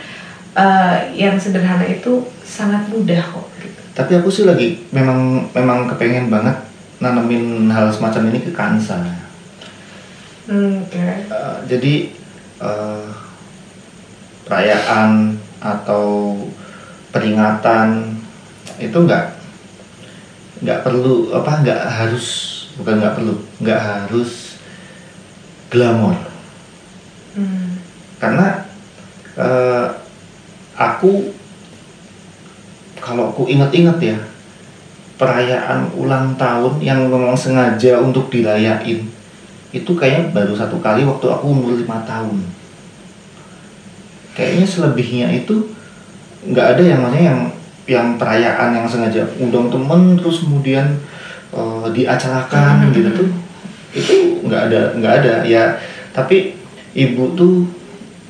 uh, 0.57 0.97
yang 1.13 1.37
sederhana 1.37 1.85
itu 1.85 2.25
sangat 2.41 2.89
mudah 2.89 3.21
kok 3.21 3.47
gitu. 3.61 3.81
tapi 3.93 4.11
aku 4.17 4.29
sih 4.33 4.49
lagi 4.49 4.81
memang 4.89 5.47
memang 5.53 5.85
kepengen 5.93 6.33
banget 6.33 6.57
nanamin 6.97 7.69
hal 7.69 7.93
semacam 7.93 8.33
ini 8.33 8.39
ke 8.41 8.51
Kansa 8.51 8.97
Hmm, 10.47 10.79
Oke. 10.79 11.27
Uh, 11.27 11.59
jadi 11.67 12.07
uh, 12.63 13.11
perayaan 14.47 15.35
atau 15.59 16.39
peringatan 17.11 18.15
itu 18.79 18.95
nggak 18.95 19.35
nggak 20.63 20.87
perlu 20.87 21.35
apa 21.35 21.51
nggak 21.67 21.81
harus 21.83 22.27
bukan 22.79 22.95
nggak 23.03 23.15
perlu 23.19 23.35
nggak 23.59 23.81
harus 23.81 24.46
glamor 25.69 26.15
Hmm. 27.37 27.77
karena 28.17 28.65
uh, 29.37 29.85
aku 30.73 31.29
kalau 32.97 33.29
aku 33.29 33.45
ingat-ingat 33.45 34.01
ya 34.01 34.17
perayaan 35.17 35.93
ulang 35.93 36.33
tahun 36.33 36.81
yang 36.81 37.05
memang 37.13 37.37
sengaja 37.37 38.01
untuk 38.01 38.33
dirayain 38.33 39.05
itu 39.69 39.91
kayaknya 39.93 40.33
baru 40.33 40.57
satu 40.57 40.81
kali 40.81 41.05
waktu 41.05 41.29
aku 41.29 41.45
umur 41.45 41.77
lima 41.77 42.01
tahun 42.09 42.41
kayaknya 44.33 44.65
selebihnya 44.65 45.27
itu 45.33 45.73
nggak 46.41 46.73
ada 46.73 46.81
yang 46.81 46.99
maksudnya 47.05 47.25
yang 47.29 47.41
yang 47.85 48.07
perayaan 48.17 48.69
yang 48.81 48.85
sengaja 48.89 49.29
undang 49.37 49.69
temen 49.69 50.17
terus 50.17 50.41
kemudian 50.41 50.97
uh, 51.53 51.85
diacarakan 51.93 52.89
Mhm. 52.89 52.93
gitu 52.97 53.09
tuh 53.13 53.29
itu 53.97 54.15
nggak 54.41 54.61
ada 54.67 54.81
nggak 54.93 55.13
ada 55.17 55.33
ya 55.43 55.75
tapi 56.11 56.53
ibu 56.93 57.33
tuh 57.33 57.65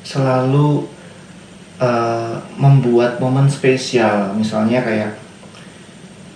selalu 0.02 0.88
uh, 1.76 2.34
membuat 2.54 3.16
momen 3.18 3.44
spesial 3.46 4.32
misalnya 4.32 4.80
kayak 4.80 5.12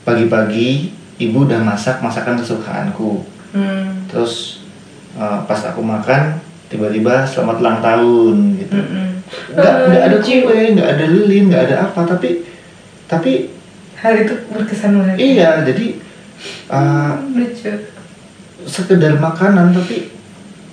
pagi-pagi 0.03 0.91
ibu 1.19 1.39
udah 1.43 1.61
masak 1.61 1.99
masakan 1.99 2.37
kesukaanku 2.37 3.25
Hmm. 3.53 4.09
terus 4.09 4.65
uh, 5.13 5.45
pas 5.45 5.61
aku 5.63 5.85
makan 5.85 6.41
tiba-tiba 6.67 7.21
selamat 7.23 7.61
ulang 7.61 7.79
tahun 7.81 8.37
gitu 8.57 8.73
Mm-mm. 8.73 9.09
nggak 9.53 9.75
Eh, 9.75 9.85
nggak 9.93 10.03
ada 10.03 10.17
lucu. 10.17 10.35
kue 10.41 10.73
nggak 10.73 10.89
ada 10.89 11.05
lilin 11.07 11.45
nggak 11.47 11.63
ada 11.69 11.77
apa 11.85 12.01
tapi 12.07 12.49
tapi 13.05 13.53
Hal 13.95 14.17
itu 14.19 14.33
berkesan 14.49 14.97
banget. 14.97 15.17
iya 15.21 15.61
jadi 15.63 16.01
uh, 16.67 17.13
Hmm, 17.13 17.37
lucu. 17.37 17.77
Sekedar 18.65 19.17
makanan 19.17 19.73
tapi 19.73 20.11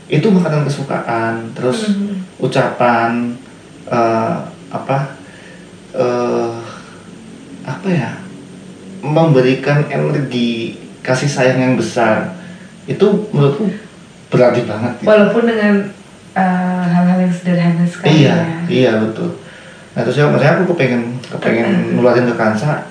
itu 0.10 0.28
makanan 0.28 0.66
kesukaan 0.66 1.54
terus 1.54 1.94
Hmm. 1.94 2.18
ucapan 2.40 3.36
eh, 3.86 4.36
apa 4.70 4.98
eh 5.92 6.54
apa 7.66 7.88
ya 7.88 8.12
memberikan 9.00 9.86
energi 9.88 10.76
kasih 11.02 11.30
sayang 11.30 11.60
yang 11.62 11.76
besar 11.76 12.36
itu 12.86 13.06
menurutku 13.32 13.70
berarti 14.30 14.66
banget 14.66 14.94
gitu. 15.00 15.08
Walaupun 15.08 15.44
dengan 15.46 15.76
uh, 16.34 16.84
hal-hal 16.86 17.18
yang 17.24 17.34
sederhana 17.34 17.86
sekali 17.86 18.26
iya 18.26 18.36
ya. 18.36 18.46
iya 18.70 18.92
betul 18.98 19.38
nah 19.94 20.02
terus 20.06 20.18
ya 20.18 20.30
maksudnya 20.30 20.54
aku 20.58 20.74
kepengen 20.76 21.18
kepengen 21.30 21.98
nularin 21.98 22.30
ke 22.30 22.36
Kansa 22.38 22.86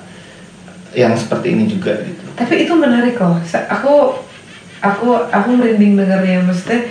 yang 0.94 1.14
seperti 1.14 1.54
ini 1.54 1.64
juga 1.66 1.94
gitu 2.02 2.22
Tapi 2.34 2.64
itu 2.66 2.74
menarik 2.74 3.18
loh. 3.18 3.38
Aku 3.68 4.14
aku 4.78 5.28
aku 5.28 5.48
merinding 5.54 5.98
dengarnya 5.98 6.44
maksudnya 6.44 6.86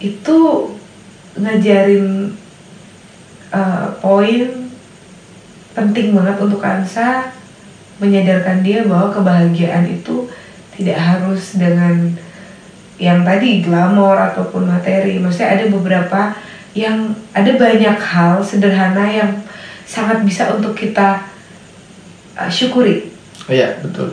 itu 0.00 0.38
ngajarin 1.34 2.32
uh, 3.50 3.90
poin 3.98 4.70
penting 5.74 6.14
banget 6.14 6.36
untuk 6.38 6.62
Ansa 6.62 7.34
menyadarkan 7.98 8.62
dia 8.62 8.86
bahwa 8.86 9.10
kebahagiaan 9.10 9.86
itu 9.90 10.30
tidak 10.74 10.98
harus 10.98 11.58
dengan 11.58 12.14
yang 12.98 13.26
tadi 13.26 13.62
glamor 13.62 14.14
ataupun 14.14 14.70
materi. 14.70 15.18
Maksudnya 15.18 15.58
ada 15.58 15.64
beberapa 15.70 16.20
yang 16.74 17.14
ada 17.34 17.54
banyak 17.54 17.98
hal 17.98 18.42
sederhana 18.42 19.06
yang 19.06 19.30
sangat 19.86 20.22
bisa 20.26 20.50
untuk 20.54 20.74
kita 20.74 21.22
uh, 22.34 22.50
syukuri. 22.50 23.14
oh, 23.46 23.52
iya 23.52 23.78
betul 23.78 24.10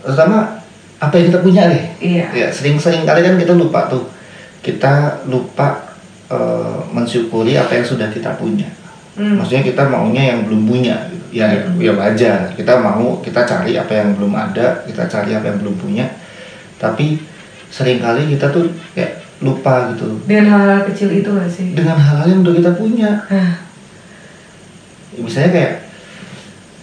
terutama 0.00 0.59
apa 1.00 1.16
yang 1.16 1.26
kita 1.28 1.40
punya 1.40 1.62
deh 1.66 1.84
Iya. 1.98 2.26
ya 2.30 2.48
sering-sering 2.48 3.02
kali 3.02 3.20
kan 3.20 3.34
kita 3.34 3.52
lupa 3.52 3.88
tuh 3.88 4.04
kita 4.60 5.24
lupa 5.24 5.96
eh, 6.28 6.78
mensyukuri 6.88 7.56
apa 7.56 7.72
yang 7.74 7.86
sudah 7.86 8.08
kita 8.08 8.36
punya 8.36 8.68
Hmm. 9.10 9.36
maksudnya 9.36 9.66
kita 9.66 9.82
maunya 9.84 10.32
yang 10.32 10.46
belum 10.46 10.64
punya 10.64 10.96
gitu. 11.10 11.24
ya 11.34 11.50
Hmm. 11.50 11.76
ya 11.76 11.92
wajar 11.92 12.54
kita 12.54 12.78
mau 12.78 13.18
kita 13.18 13.42
cari 13.42 13.74
apa 13.74 13.90
yang 13.92 14.14
belum 14.14 14.32
ada 14.32 14.86
kita 14.86 15.04
cari 15.04 15.34
apa 15.34 15.44
yang 15.46 15.58
belum 15.58 15.76
punya 15.76 16.06
tapi 16.76 17.18
sering 17.68 17.98
kali 17.98 18.30
kita 18.30 18.48
tuh 18.48 18.70
kayak 18.94 19.20
lupa 19.40 19.90
gitu 19.90 20.20
Dengan 20.24 20.46
hal-hal 20.48 20.80
kecil 20.86 21.10
itu 21.10 21.26
gak 21.28 21.50
sih? 21.50 21.74
dengan 21.74 21.96
hal-hal 21.96 22.28
yang 22.28 22.40
udah 22.40 22.54
kita 22.54 22.72
punya 22.72 23.10
misalnya 25.16 25.50
kayak 25.50 25.72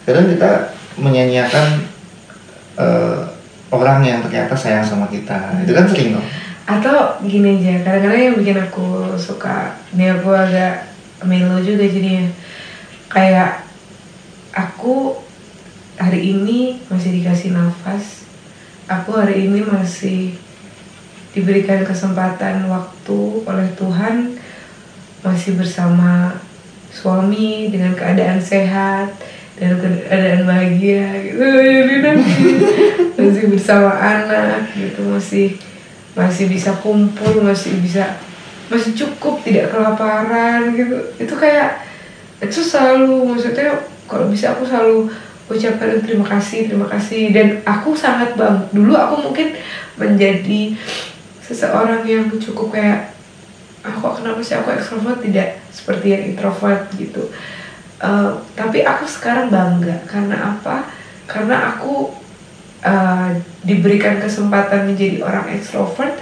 kadang 0.03 0.27
kita 0.27 0.51
menyanyiakan 0.97 1.67
eh, 2.77 3.19
orang 3.71 4.03
yang 4.03 4.19
ternyata 4.23 4.55
sayang 4.55 4.85
sama 4.85 5.07
kita. 5.11 5.59
Itu 5.63 5.75
kan 5.75 5.85
sering 5.87 6.15
dong. 6.15 6.27
Atau 6.67 7.23
gini 7.23 7.63
aja, 7.63 7.79
kadang-kadang 7.83 8.23
yang 8.31 8.37
bikin 8.39 8.59
aku 8.59 9.15
suka, 9.15 9.79
ini 9.95 10.11
aku 10.11 10.35
agak 10.35 10.91
melo 11.23 11.59
juga 11.63 11.87
jadinya. 11.87 12.27
Kayak 13.07 13.63
aku 14.51 15.15
hari 15.97 16.37
ini 16.37 16.77
masih 16.91 17.21
dikasih 17.21 17.55
nafas 17.55 18.27
Aku 18.87 19.19
hari 19.19 19.49
ini 19.49 19.65
masih 19.65 20.37
diberikan 21.35 21.83
kesempatan 21.83 22.69
waktu 22.71 23.19
oleh 23.43 23.67
Tuhan 23.75 24.37
Masih 25.25 25.59
bersama 25.59 26.37
suami 26.93 27.67
dengan 27.67 27.93
keadaan 27.93 28.39
sehat 28.39 29.11
dan 29.57 29.73
keadaan 29.81 30.45
bahagia 30.45 31.05
gitu. 31.25 31.41
Jadi 31.41 31.95
nangis. 32.05 32.61
masih 33.17 33.45
bersama 33.49 33.91
anak 33.97 34.69
gitu 34.77 35.01
masih 35.09 35.57
masih 36.13 36.45
bisa 36.49 36.73
kumpul 36.77 37.41
masih 37.41 37.81
bisa 37.81 38.17
masih 38.69 38.93
cukup 38.93 39.41
tidak 39.41 39.73
kelaparan 39.73 40.77
gitu. 40.77 40.97
Itu 41.17 41.33
kayak 41.33 41.81
itu 42.37 42.61
selalu 42.61 43.33
maksudnya 43.33 43.81
kalau 44.05 44.29
bisa 44.29 44.53
aku 44.53 44.63
selalu 44.63 45.09
ucapkan 45.49 46.05
terima 46.05 46.25
kasih 46.29 46.69
terima 46.69 46.85
kasih. 46.85 47.33
Dan 47.33 47.65
aku 47.65 47.97
sangat 47.97 48.37
bang 48.37 48.69
dulu 48.69 48.93
aku 48.93 49.25
mungkin 49.25 49.57
menjadi 49.97 50.77
seseorang 51.41 52.05
yang 52.05 52.29
cukup 52.37 52.77
kayak 52.77 53.09
ah 53.81 53.93
kok 53.93 54.21
kenapa 54.21 54.37
sih 54.45 54.53
aku 54.53 54.69
ekstrovert? 54.69 55.17
Tidak 55.25 55.73
seperti 55.73 56.13
yang 56.13 56.23
introvert 56.29 56.85
gitu 56.93 57.33
Eh, 57.97 58.31
tapi 58.53 58.85
aku 58.85 59.09
sekarang 59.09 59.49
bangga. 59.49 60.05
Karena 60.05 60.53
apa? 60.53 60.85
Karena 61.25 61.73
aku 61.73 62.13
eh, 62.85 63.29
diberikan 63.65 64.21
kesempatan 64.21 64.93
menjadi 64.93 65.25
orang 65.25 65.49
ekstrovert. 65.57 66.13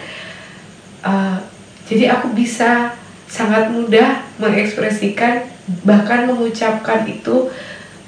Eh, 1.04 1.38
jadi 1.86 2.16
aku 2.16 2.32
bisa 2.32 2.96
sangat 3.28 3.68
mudah 3.74 4.24
mengekspresikan 4.40 5.44
bahkan 5.84 6.30
mengucapkan 6.30 7.04
itu 7.10 7.50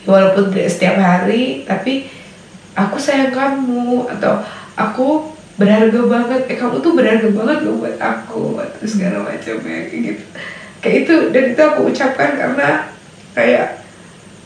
walaupun 0.06 0.54
tidak 0.54 0.70
setiap 0.70 0.96
hari 1.02 1.66
tapi 1.66 2.06
aku 2.78 3.02
sayang 3.02 3.34
kamu 3.34 4.08
atau 4.16 4.40
aku 4.80 5.36
berharga 5.60 6.02
banget. 6.08 6.42
Eh 6.48 6.56
kamu 6.56 6.80
tuh 6.80 6.96
berharga 6.96 7.28
banget 7.36 7.58
loh 7.68 7.84
buat 7.84 7.98
aku 8.00 8.56
atau 8.56 8.86
segala 8.88 9.28
macamnya 9.28 9.92
kayak 9.92 10.02
gitu. 10.16 10.24
Kayak 10.80 10.96
itu. 11.04 11.16
Dan 11.36 11.44
itu 11.52 11.62
aku 11.66 11.92
ucapkan 11.92 12.38
karena 12.38 12.97
kayak 13.38 13.86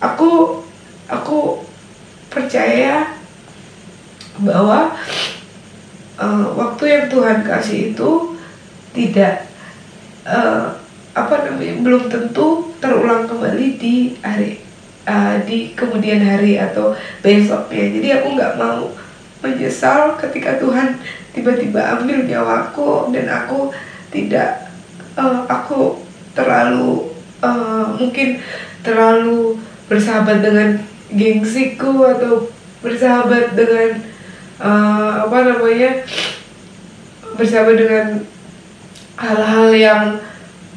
aku 0.04 0.60
aku 1.08 1.64
percaya 2.28 3.16
bahwa 4.44 4.92
eh, 6.20 6.48
waktu 6.60 6.84
yang 6.92 7.06
Tuhan 7.08 7.40
kasih 7.48 7.96
itu 7.96 8.36
tidak 8.92 9.48
eh, 10.28 10.68
apa 11.16 11.36
namanya 11.48 11.76
belum 11.80 12.04
tentu 12.12 12.76
terulang 12.84 13.32
kembali 13.32 13.80
di 13.80 14.20
hari 14.20 14.60
eh, 15.08 15.36
di 15.48 15.72
kemudian 15.72 16.20
hari 16.20 16.60
atau 16.60 16.92
besoknya. 17.24 17.96
Jadi 17.96 18.08
aku 18.20 18.28
nggak 18.36 18.56
mau 18.60 18.92
menyesal 19.40 20.20
ketika 20.20 20.60
Tuhan 20.60 21.00
tiba-tiba 21.32 21.96
ambil 21.96 22.28
nyawaku 22.28 23.16
dan 23.16 23.32
aku 23.32 23.72
tidak 24.12 24.68
eh, 25.16 25.40
aku 25.48 26.04
terlalu 26.36 27.16
eh, 27.40 27.88
mungkin 27.96 28.40
terlalu 28.82 29.58
bersahabat 29.88 30.42
dengan 30.42 30.80
gengsiku 31.12 32.08
atau 32.08 32.48
bersahabat 32.82 33.54
dengan 33.54 34.00
eh, 34.62 35.12
apa 35.22 35.38
namanya 35.46 36.02
bersahabat 37.36 37.76
dengan 37.78 38.06
hal-hal 39.20 39.70
yang 39.76 40.04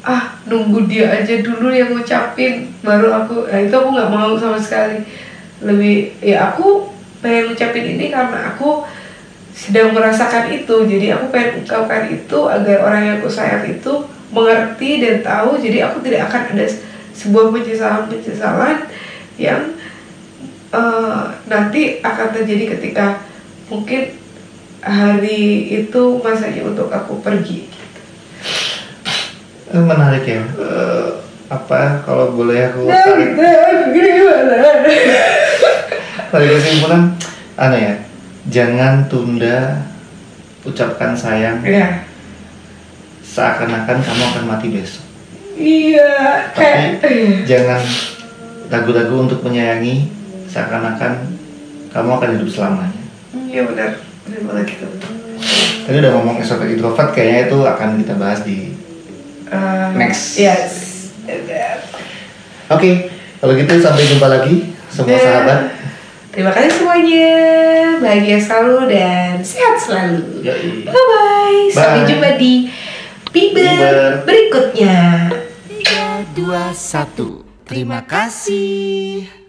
ah 0.05 0.37
nunggu 0.45 0.85
dia 0.85 1.09
aja 1.09 1.41
dulu 1.41 1.73
yang 1.73 1.97
ngucapin 1.97 2.69
baru 2.85 3.25
aku 3.25 3.49
nah 3.49 3.57
itu 3.57 3.73
aku 3.73 3.89
nggak 3.89 4.13
mau 4.13 4.37
sama 4.37 4.61
sekali. 4.61 5.01
Lebih 5.65 6.13
ya 6.21 6.53
aku 6.53 6.93
pengen 7.25 7.49
ngucapin 7.49 7.97
ini 7.97 8.13
karena 8.13 8.53
aku 8.53 8.85
sedang 9.55 9.97
merasakan 9.97 10.53
itu. 10.53 10.85
Jadi 10.85 11.09
aku 11.09 11.33
pengen 11.33 11.65
ungkapkan 11.65 12.05
itu 12.13 12.39
agar 12.45 12.77
orang 12.85 13.01
yang 13.01 13.15
aku 13.17 13.29
sayang 13.31 13.65
itu 13.65 13.93
mengerti 14.29 15.01
dan 15.01 15.25
tahu. 15.25 15.57
Jadi 15.57 15.81
aku 15.81 15.97
tidak 16.05 16.29
akan 16.29 16.53
ada 16.53 16.67
sebuah 17.15 17.55
penyesalan 17.55 18.11
penyesalan 18.11 18.77
yang 19.39 19.73
uh, 20.75 21.31
nanti 21.47 22.03
akan 22.03 22.27
terjadi 22.35 22.77
ketika 22.77 23.23
mungkin 23.71 24.19
hari 24.83 25.71
itu 25.81 26.03
masanya 26.21 26.61
untuk 26.67 26.91
aku 26.91 27.23
pergi 27.23 27.71
Eh, 29.65 29.81
menarik 29.81 30.23
ya. 30.23 30.45
Eh, 30.45 31.09
apa 31.49 31.99
kalau 32.05 32.37
boleh 32.37 32.69
aku 32.69 32.85
nah, 32.85 33.01
tarik? 33.01 33.33
gimana? 33.91 34.55
Tarik 36.31 36.49
kesimpulan 36.53 37.11
anu 37.57 37.75
ya. 37.75 37.93
Jangan 38.47 39.09
tunda 39.09 39.83
ucapkan 40.63 41.17
sayang. 41.17 41.65
Ya 41.65 42.05
seakan-akan 43.35 43.99
kamu 43.99 44.23
akan 44.31 44.43
mati 44.47 44.67
besok 44.71 45.04
iya 45.55 46.11
kayak 46.51 46.99
tapi 46.99 47.47
jangan 47.47 47.81
ragu-ragu 48.67 49.15
untuk 49.23 49.39
menyayangi 49.41 50.11
seakan-akan 50.51 51.35
kamu 51.91 52.09
akan 52.11 52.29
hidup 52.35 52.49
selamanya. 52.51 53.01
Iya 53.47 53.61
benar. 53.71 53.89
Benar 54.27 54.41
banget 54.51 54.65
gitu. 54.75 54.87
Tadi 55.85 55.95
udah 56.01 56.11
ngomong 56.17 56.35
extrovert 56.43 56.71
introvert 56.75 57.09
kayaknya 57.15 57.47
itu 57.47 57.57
akan 57.63 57.89
kita 58.03 58.13
bahas 58.19 58.41
di 58.43 58.75
Uh, 59.45 59.93
Next. 59.93 60.41
yes. 60.41 60.73
Oke 62.65 63.13
kalau 63.37 63.53
gitu 63.53 63.77
sampai 63.77 64.09
jumpa 64.09 64.25
lagi 64.25 64.73
semua 64.89 65.21
sahabat. 65.21 65.59
Terima 66.33 66.49
kasih 66.49 66.81
semuanya. 66.81 67.29
Bahagia 68.01 68.41
selalu 68.41 68.89
dan 68.89 69.37
sehat 69.45 69.77
selalu. 69.77 70.41
Yoi. 70.41 70.89
bye 70.89 70.97
bye. 70.97 71.61
sampai 71.69 72.09
jumpa 72.09 72.41
di 72.41 72.73
Biber. 73.29 74.25
berikutnya 74.25 75.29
3, 76.35 76.43
2, 76.43 76.75
1 76.75 77.63
Terima 77.63 78.03
kasih 78.03 79.44